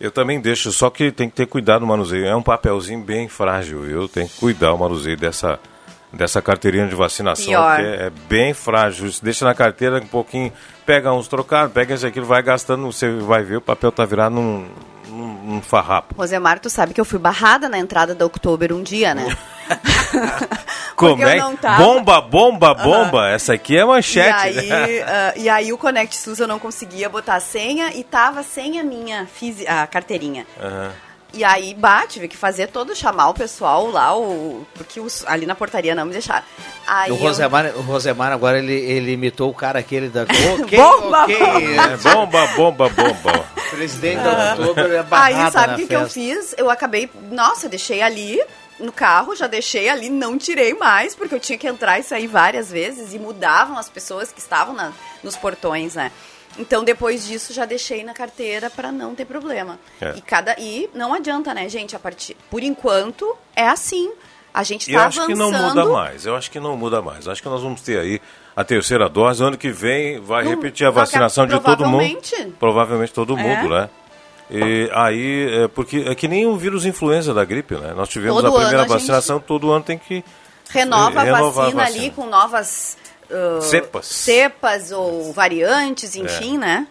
[0.00, 2.24] Eu também deixo, só que tem que ter cuidado no manuseio.
[2.26, 3.84] É um papelzinho bem frágil.
[3.90, 5.58] Eu tenho que cuidar o manuseio dessa,
[6.12, 7.76] dessa carteirinha de vacinação, Pior.
[7.76, 9.10] que é, é bem frágil.
[9.10, 10.52] Você deixa na carteira um pouquinho,
[10.86, 14.34] pega uns trocados, pega esse aqui, vai gastando, você vai ver, o papel tá virado
[14.34, 14.66] num,
[15.08, 16.14] num, num farrapo.
[16.16, 19.36] Rosemar, tu sabe que eu fui barrada na entrada da Oktober um dia, né?
[20.96, 21.38] Como é?
[21.76, 23.28] Bomba, bomba, bomba.
[23.28, 25.02] Essa aqui é E manchete, aí, né?
[25.06, 28.80] ah, e aí o Connect SUS eu não conseguia botar a senha e tava sem
[28.80, 29.28] a minha
[29.68, 30.44] a carteirinha.
[30.60, 31.07] Aham.
[31.34, 35.44] E aí, bah, tive que fazer todo, chamar o pessoal lá, o, porque os, ali
[35.44, 36.44] na portaria não me deixaram.
[36.86, 40.22] Aí o, eu- Rosemar, o Rosemar agora ele, ele imitou o cara aquele da.
[40.62, 41.36] Ok, Bomba, ok.
[41.76, 43.44] É, bomba, bomba, bomba.
[43.70, 46.54] Presidente da outubro é Aí sabe o que, que eu fiz?
[46.56, 48.42] Eu acabei, nossa, eu deixei ali
[48.80, 52.26] no carro, já deixei ali, não tirei mais, porque eu tinha que entrar e sair
[52.26, 54.92] várias vezes e mudavam as pessoas que estavam na-
[55.22, 56.10] nos portões, né?
[56.58, 59.78] Então depois disso já deixei na carteira para não ter problema.
[60.00, 60.14] É.
[60.16, 61.94] E cada e não adianta, né, gente?
[61.94, 64.12] A partir por enquanto é assim.
[64.52, 65.36] A gente Eu tá acho avançando.
[65.46, 66.26] que não muda mais.
[66.26, 67.28] Eu acho que não muda mais.
[67.28, 68.20] Acho que nós vamos ter aí
[68.56, 69.42] a terceira dose.
[69.44, 71.98] Ano que vem vai Não, repetir a vacinação de todo mundo.
[71.98, 73.42] provavelmente- Provavelmente todo É.
[73.42, 73.88] mundo, né?
[74.50, 77.92] E aí, é, porque é que nem o vírus influenza da gripe, né?
[77.94, 80.24] Nós tivemos Todo a primeira ano a gente- vacinação, todo ano tem que
[80.70, 81.82] renova, a a vacina, vacina.
[81.84, 82.96] ali com novas
[83.62, 84.06] Cepas.
[84.06, 86.58] cepas ou variantes, enfim, É.
[86.58, 86.86] né?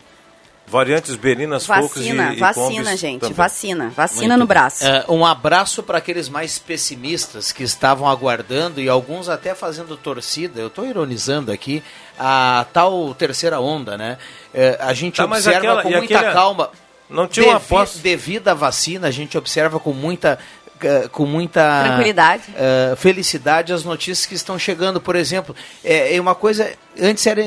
[0.69, 3.33] variantes berinas, focas e, Vacina, e vacina, gente, também.
[3.35, 4.85] vacina, vacina Muito no braço.
[4.85, 10.59] É, um abraço para aqueles mais pessimistas que estavam aguardando e alguns até fazendo torcida.
[10.59, 11.81] Eu estou ironizando aqui
[12.19, 14.17] a tal terceira onda, né?
[14.53, 16.69] É, a gente Tá, observa aquela- com muita aquele- calma.
[17.09, 17.99] Não tinha uma aposta.
[17.99, 20.37] Devido à vacina, a gente observa com muita
[21.11, 22.43] com muita Tranquilidade.
[22.55, 24.99] eh, felicidade as notícias que estão chegando.
[25.01, 26.71] Por exemplo, é, é uma coisa.
[26.99, 27.41] Antes era,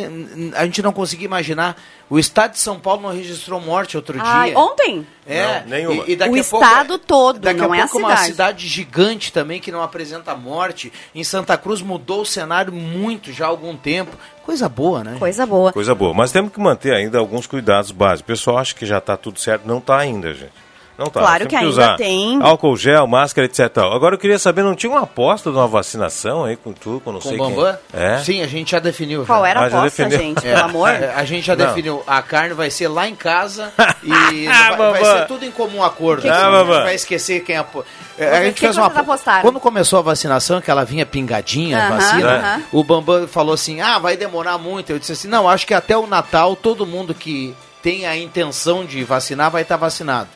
[0.56, 1.76] a gente não conseguia imaginar.
[2.08, 4.58] O estado de São Paulo não registrou morte outro Ai, dia.
[4.58, 5.06] ontem?
[5.26, 6.04] É, Não, nenhuma.
[6.06, 8.08] E, e daqui O a pouco- estado todo, daqui não a é a pouco uma
[8.16, 8.26] cidade.
[8.30, 10.92] cidade gigante também que não apresenta morte.
[11.14, 14.16] Em Santa Cruz mudou o cenário muito já há algum tempo.
[14.44, 15.16] Coisa boa, né?
[15.20, 15.72] Coisa boa.
[15.72, 16.12] Coisa boa.
[16.12, 18.22] Mas temos que manter ainda alguns cuidados básicos.
[18.22, 19.66] O pessoal acha que já está tudo certo.
[19.66, 20.52] Não está ainda, gente.
[21.00, 21.20] Não tá.
[21.20, 22.38] Claro que temos ainda usar tem.
[22.42, 23.78] Álcool gel, máscara, etc.
[23.78, 27.10] Agora eu queria saber, não tinha uma aposta de uma vacinação aí com tu, com
[27.10, 27.78] não Com sei o Bambam?
[27.90, 28.00] quem?
[28.00, 28.18] É?
[28.18, 29.24] Sim, a gente já definiu.
[29.24, 29.48] Qual já.
[29.48, 30.46] era a Ah, aposta, gente?
[30.46, 30.90] É, Pelo amor?
[30.90, 31.66] é, A gente já Não.
[31.66, 32.02] definiu.
[32.06, 33.72] A carne vai ser lá em casa
[34.04, 35.04] e vai, Ah, vai Bambam.
[35.18, 36.20] ser tudo em comum acordo.
[36.22, 36.82] Que que assim, Ah, a gente Bambam.
[36.84, 37.82] vai esquecer quem apo...
[38.18, 39.40] É, A gente que fez que uma apostaram?
[39.40, 42.62] Quando começou a vacinação, que ela vinha pingadinha, a Aham, vacina, aham.
[42.72, 44.90] o Bambam falou assim: ah, vai demorar muito.
[44.92, 48.84] Eu disse assim: não, acho que até o Natal todo mundo que tem a intenção
[48.84, 50.28] de vacinar vai estar vacinado.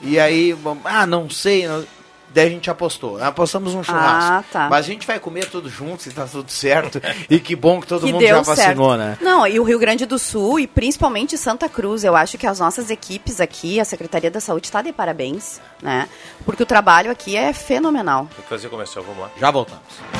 [0.00, 1.66] E aí, ah, não sei.
[1.66, 1.84] não-
[2.32, 3.20] Daí a gente apostou.
[3.20, 4.32] Apostamos um churrasco.
[4.32, 4.68] Ah, tá.
[4.70, 7.00] Mas a gente vai comer tudo junto, se tá tudo certo.
[7.28, 9.00] e que bom que todo que mundo já vacinou, certo.
[9.00, 9.18] né?
[9.20, 12.60] Não, e o Rio Grande do Sul e principalmente Santa Cruz, eu acho que as
[12.60, 16.08] nossas equipes aqui, a Secretaria da Saúde está de parabéns, né?
[16.44, 18.28] Porque o trabalho aqui é fenomenal.
[18.36, 19.30] Tem que fazer comercial, vamos lá.
[19.36, 20.19] Já voltamos.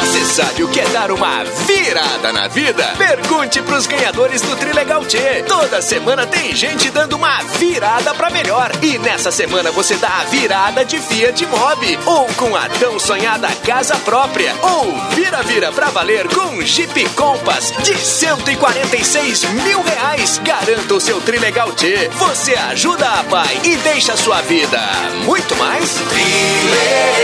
[0.00, 2.94] Você sabe o que é dar uma virada na vida?
[2.96, 5.18] Pergunte pros ganhadores do Trilegal T.
[5.46, 8.72] Toda semana tem gente dando uma virada pra melhor.
[8.82, 11.98] E nessa semana você dá a virada de Fiat Mobi.
[12.06, 14.54] Ou com a tão sonhada casa própria.
[14.62, 20.40] Ou vira-vira pra valer com Jeep Compass de 146 mil reais.
[20.42, 22.08] Garanta o seu Trilegal T.
[22.14, 24.80] Você ajuda a pai e deixa a sua vida
[25.24, 25.94] muito mais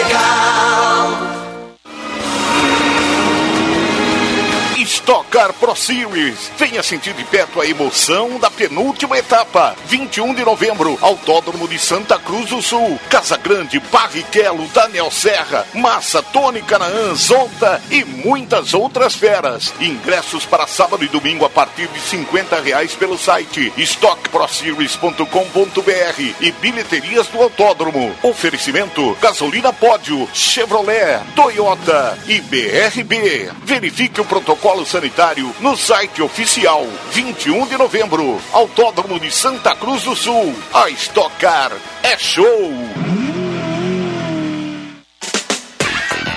[0.05, 0.17] Trilegal.
[4.87, 6.53] Stock Car Pro Series.
[6.57, 9.75] Venha sentir de perto a emoção da penúltima etapa.
[9.87, 12.97] 21 de novembro, Autódromo de Santa Cruz do Sul.
[13.11, 19.75] Casa Grande, Barrichello, Daniel Serra, Massa, Tony Canaã, Zonta e muitas outras feras.
[19.81, 27.27] Ingressos para sábado e domingo a partir de 50 reais pelo site stockproseries.com.br e bilheterias
[27.27, 28.15] do autódromo.
[28.23, 33.51] Oferecimento Gasolina Pódio, Chevrolet, Toyota e BRB.
[33.65, 36.85] Verifique o protocolo sanitário no site oficial.
[37.13, 40.55] 21 de novembro, Autódromo de Santa Cruz do Sul.
[40.75, 41.73] A Stock Car
[42.03, 43.36] é show!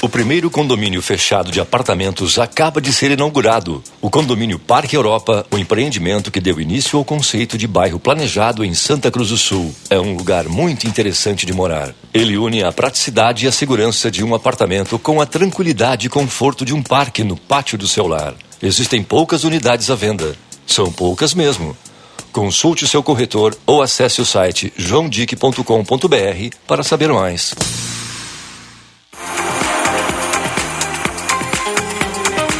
[0.00, 3.82] O primeiro condomínio fechado de apartamentos acaba de ser inaugurado.
[4.00, 8.74] O condomínio Parque Europa, o empreendimento que deu início ao conceito de bairro planejado em
[8.74, 9.74] Santa Cruz do Sul.
[9.90, 11.92] É um lugar muito interessante de morar.
[12.14, 16.64] Ele une a praticidade e a segurança de um apartamento com a tranquilidade e conforto
[16.64, 18.34] de um parque no pátio do seu lar.
[18.62, 20.36] Existem poucas unidades à venda.
[20.64, 21.76] São poucas mesmo.
[22.30, 27.52] Consulte seu corretor ou acesse o site joãodic.com.br para saber mais.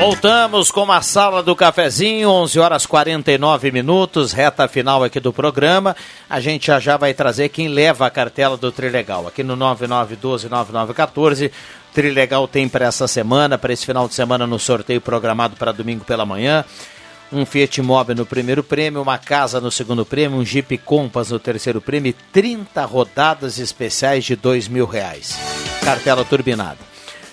[0.00, 5.94] Voltamos com a sala do cafezinho, 11 horas 49 minutos, reta final aqui do programa.
[6.28, 9.28] A gente já já vai trazer quem leva a cartela do Trilegal.
[9.28, 11.50] Aqui no 9912-9914,
[11.92, 16.02] Trilegal tem para essa semana, para esse final de semana no sorteio programado para domingo
[16.02, 16.64] pela manhã.
[17.30, 21.38] Um Fiat Mobi no primeiro prêmio, uma casa no segundo prêmio, um Jeep Compass no
[21.38, 25.38] terceiro prêmio e 30 rodadas especiais de dois mil reais.
[25.84, 26.89] Cartela turbinada.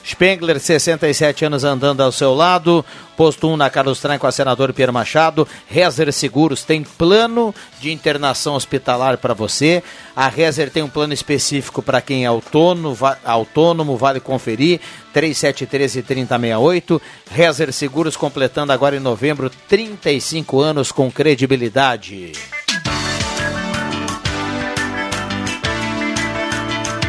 [0.08, 2.86] Spengler, 67 anos andando ao seu lado.
[3.18, 5.46] Posto 1 na Carlos Traem com a senador Pierre Machado.
[5.68, 9.84] Rezer Seguros tem plano de internação hospitalar para você.
[10.16, 14.80] A Rezer tem um plano específico para quem é autônomo, va autônomo, vale conferir.
[15.12, 17.02] 3713 3068.
[17.30, 22.32] Rezer Seguros completando agora em novembro 35 anos com credibilidade.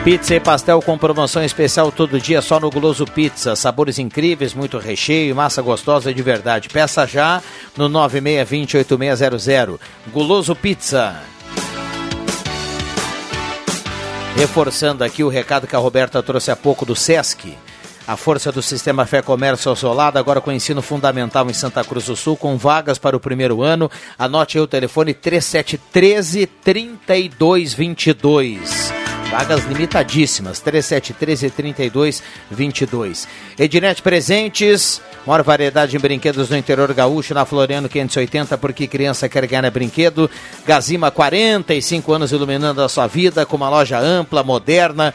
[0.09, 3.55] Pizza e pastel com promoção especial todo dia só no Guloso Pizza.
[3.55, 6.71] Sabores incríveis, muito recheio, massa gostosa de verdade.
[6.71, 7.43] Peça já
[7.77, 9.79] no 96208600.
[10.11, 11.15] Guloso Pizza.
[14.35, 17.55] Reforçando aqui o recado que a Roberta trouxe há pouco do SESC.
[18.07, 22.17] A força do Sistema Fé Comércio Solado, agora com ensino fundamental em Santa Cruz do
[22.17, 23.91] Sul, com vagas para o primeiro ano.
[24.19, 29.08] Anote aí o telefone 3713 3222.
[29.31, 33.29] Vagas limitadíssimas, 3713 3222.
[33.59, 39.47] Ednet Presentes, maior variedade de brinquedos no interior gaúcho, na Floriano 580, porque criança quer
[39.47, 40.31] ganhar brinquedo.
[40.67, 45.13] Gazima, 45 anos iluminando a sua vida, com uma loja ampla, moderna.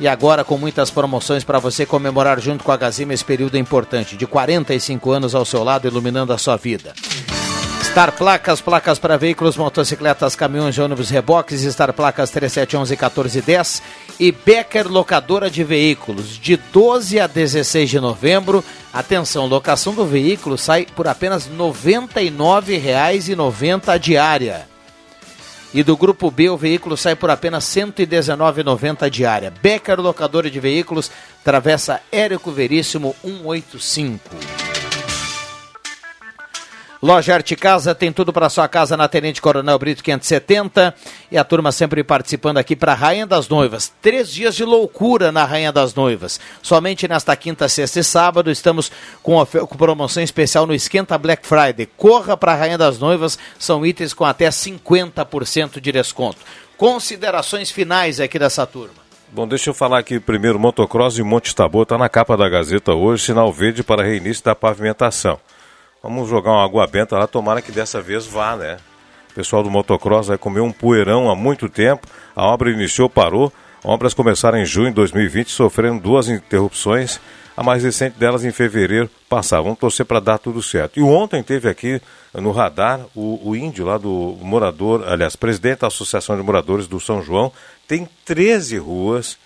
[0.00, 4.16] E agora com muitas promoções para você comemorar junto com a Gazima esse período importante,
[4.16, 6.92] de 45 anos ao seu lado, iluminando a sua vida.
[7.90, 13.82] Star Placas, placas para veículos, motocicletas, caminhões, ônibus, reboques, Star Placas 3711 1410
[14.20, 18.62] e Becker Locadora de Veículos, de 12 a 16 de novembro.
[18.92, 24.68] Atenção, locação do veículo sai por apenas R$ 99,90 a diária.
[25.72, 29.52] E do grupo B, o veículo sai por apenas R$ 119,90 diária.
[29.62, 31.10] Becker Locadora de Veículos,
[31.42, 34.67] Travessa Érico Veríssimo 185.
[37.00, 40.92] Loja Arte Casa tem tudo para sua casa na Tenente Coronel Brito 570
[41.30, 43.92] e a turma sempre participando aqui para a Rainha das Noivas.
[44.02, 46.40] Três dias de loucura na Rainha das Noivas.
[46.60, 48.90] Somente nesta quinta, sexta e sábado estamos
[49.22, 51.86] com, com promoção especial no Esquenta Black Friday.
[51.96, 56.38] Corra para a Rainha das Noivas, são itens com até 50% de desconto.
[56.76, 59.06] Considerações finais aqui dessa turma.
[59.30, 62.92] Bom, deixa eu falar aqui primeiro, motocross de Monte Tabor está na capa da Gazeta
[62.92, 65.38] hoje, sinal verde para reinício da pavimentação.
[66.02, 68.76] Vamos jogar uma água benta lá, tomara que dessa vez vá, né?
[69.30, 72.06] O pessoal do motocross vai comer um poeirão há muito tempo.
[72.34, 73.52] A obra iniciou, parou.
[73.84, 77.20] Obras começaram em junho de 2020, sofrendo duas interrupções.
[77.56, 79.64] A mais recente delas em fevereiro passado.
[79.64, 81.00] Vamos torcer para dar tudo certo.
[81.00, 82.00] E ontem teve aqui
[82.32, 87.00] no radar o, o índio lá do morador, aliás, presidente da Associação de Moradores do
[87.00, 87.52] São João.
[87.88, 89.36] Tem 13 ruas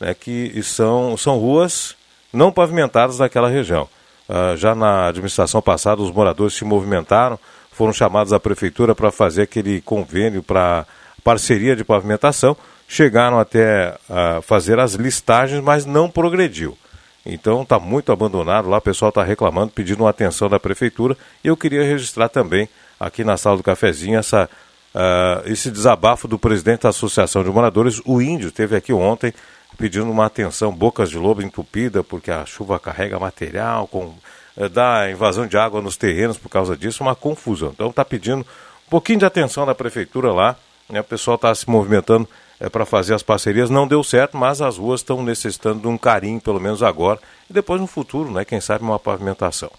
[0.00, 1.94] né, que são, são ruas
[2.32, 3.86] não pavimentadas naquela região.
[4.28, 7.38] Uh, já na administração passada, os moradores se movimentaram,
[7.72, 10.86] foram chamados à prefeitura para fazer aquele convênio para
[11.24, 12.56] parceria de pavimentação,
[12.86, 16.76] chegaram até uh, fazer as listagens, mas não progrediu.
[17.24, 21.16] Então está muito abandonado lá, o pessoal está reclamando, pedindo uma atenção da prefeitura.
[21.44, 22.68] E eu queria registrar também
[22.98, 24.48] aqui na sala do cafezinho essa,
[24.94, 29.32] uh, esse desabafo do presidente da Associação de Moradores, o Índio, teve aqui ontem
[29.78, 34.12] pedindo uma atenção, bocas de lobo entupida, porque a chuva carrega material, com,
[34.56, 37.70] é, dá invasão de água nos terrenos por causa disso, uma confusão.
[37.72, 40.56] Então está pedindo um pouquinho de atenção da prefeitura lá,
[40.90, 41.00] né?
[41.00, 42.28] o pessoal está se movimentando
[42.58, 45.96] é, para fazer as parcerias, não deu certo, mas as ruas estão necessitando de um
[45.96, 48.44] carinho, pelo menos agora, e depois no futuro, né?
[48.44, 49.70] quem sabe uma pavimentação.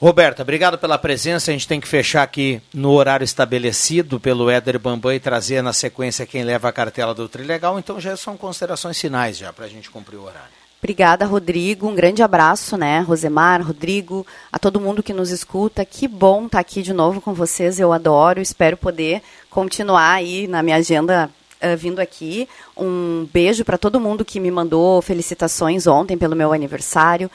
[0.00, 1.50] Roberta, obrigado pela presença.
[1.50, 5.72] A gente tem que fechar aqui no horário estabelecido pelo Éder Bambam e trazer na
[5.72, 7.80] sequência quem leva a cartela do Trilegal.
[7.80, 10.58] Então já são considerações finais já para a gente cumprir o horário.
[10.80, 11.88] Obrigada, Rodrigo.
[11.88, 15.84] Um grande abraço, né, Rosemar, Rodrigo, a todo mundo que nos escuta.
[15.84, 17.80] Que bom estar aqui de novo com vocês.
[17.80, 18.40] Eu adoro.
[18.40, 19.20] Espero poder
[19.50, 21.28] continuar aí na minha agenda
[21.60, 22.48] uh, vindo aqui.
[22.76, 27.28] Um beijo para todo mundo que me mandou felicitações ontem pelo meu aniversário.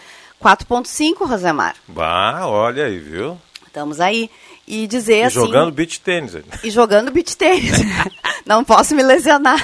[0.43, 1.73] 4.5, Rosemar.
[1.87, 3.39] Bah, olha aí, viu?
[3.65, 4.29] Estamos aí.
[4.67, 5.35] E dizer e assim...
[5.35, 6.35] jogando beach tênis.
[6.61, 7.71] E jogando beach tênis.
[8.45, 9.57] Não posso me lesionar.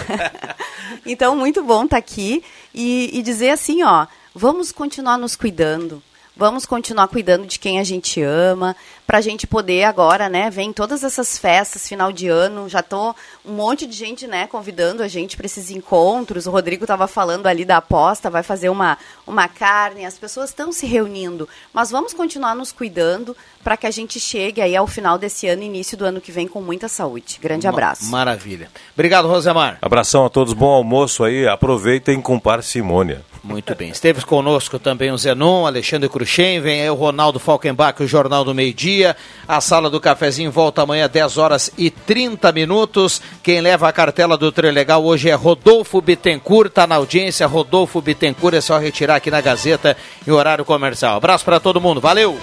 [1.06, 2.42] então, muito bom estar tá aqui.
[2.74, 6.02] E, e dizer assim, ó, vamos continuar nos cuidando.
[6.40, 8.74] Vamos continuar cuidando de quem a gente ama,
[9.06, 10.50] para a gente poder agora, né?
[10.50, 13.14] Vem todas essas festas, final de ano, já tô
[13.46, 16.48] um monte de gente, né, convidando a gente para esses encontros.
[16.48, 18.98] O Rodrigo estava falando ali da aposta, vai fazer uma,
[19.28, 23.92] uma carne, as pessoas estão se reunindo, mas vamos continuar nos cuidando para que a
[23.92, 27.38] gente chegue aí ao final desse ano, início do ano que vem com muita saúde.
[27.42, 28.06] Grande abraço.
[28.06, 28.70] Maravilha.
[28.94, 29.78] Obrigado, Rosemar.
[29.82, 33.26] Abração a todos, bom almoço aí, aproveitem com parcimônia.
[33.50, 33.90] Muito bem.
[33.90, 38.54] Esteve conosco também o Zenon, Alexandre Cruxem, vem aí o Ronaldo Falkenbach, o Jornal do
[38.54, 39.18] Meio Dia.
[39.48, 43.20] A sala do cafezinho volta amanhã, 10 horas e 30 minutos.
[43.42, 47.48] Quem leva a cartela do Trilegal hoje é Rodolfo Bittencourt, está na audiência.
[47.48, 49.98] Rodolfo Bittencourt, é só retirar aqui na Gazeta
[50.28, 51.18] em horário comercial.
[51.18, 52.38] Abraço para todo mundo, valeu!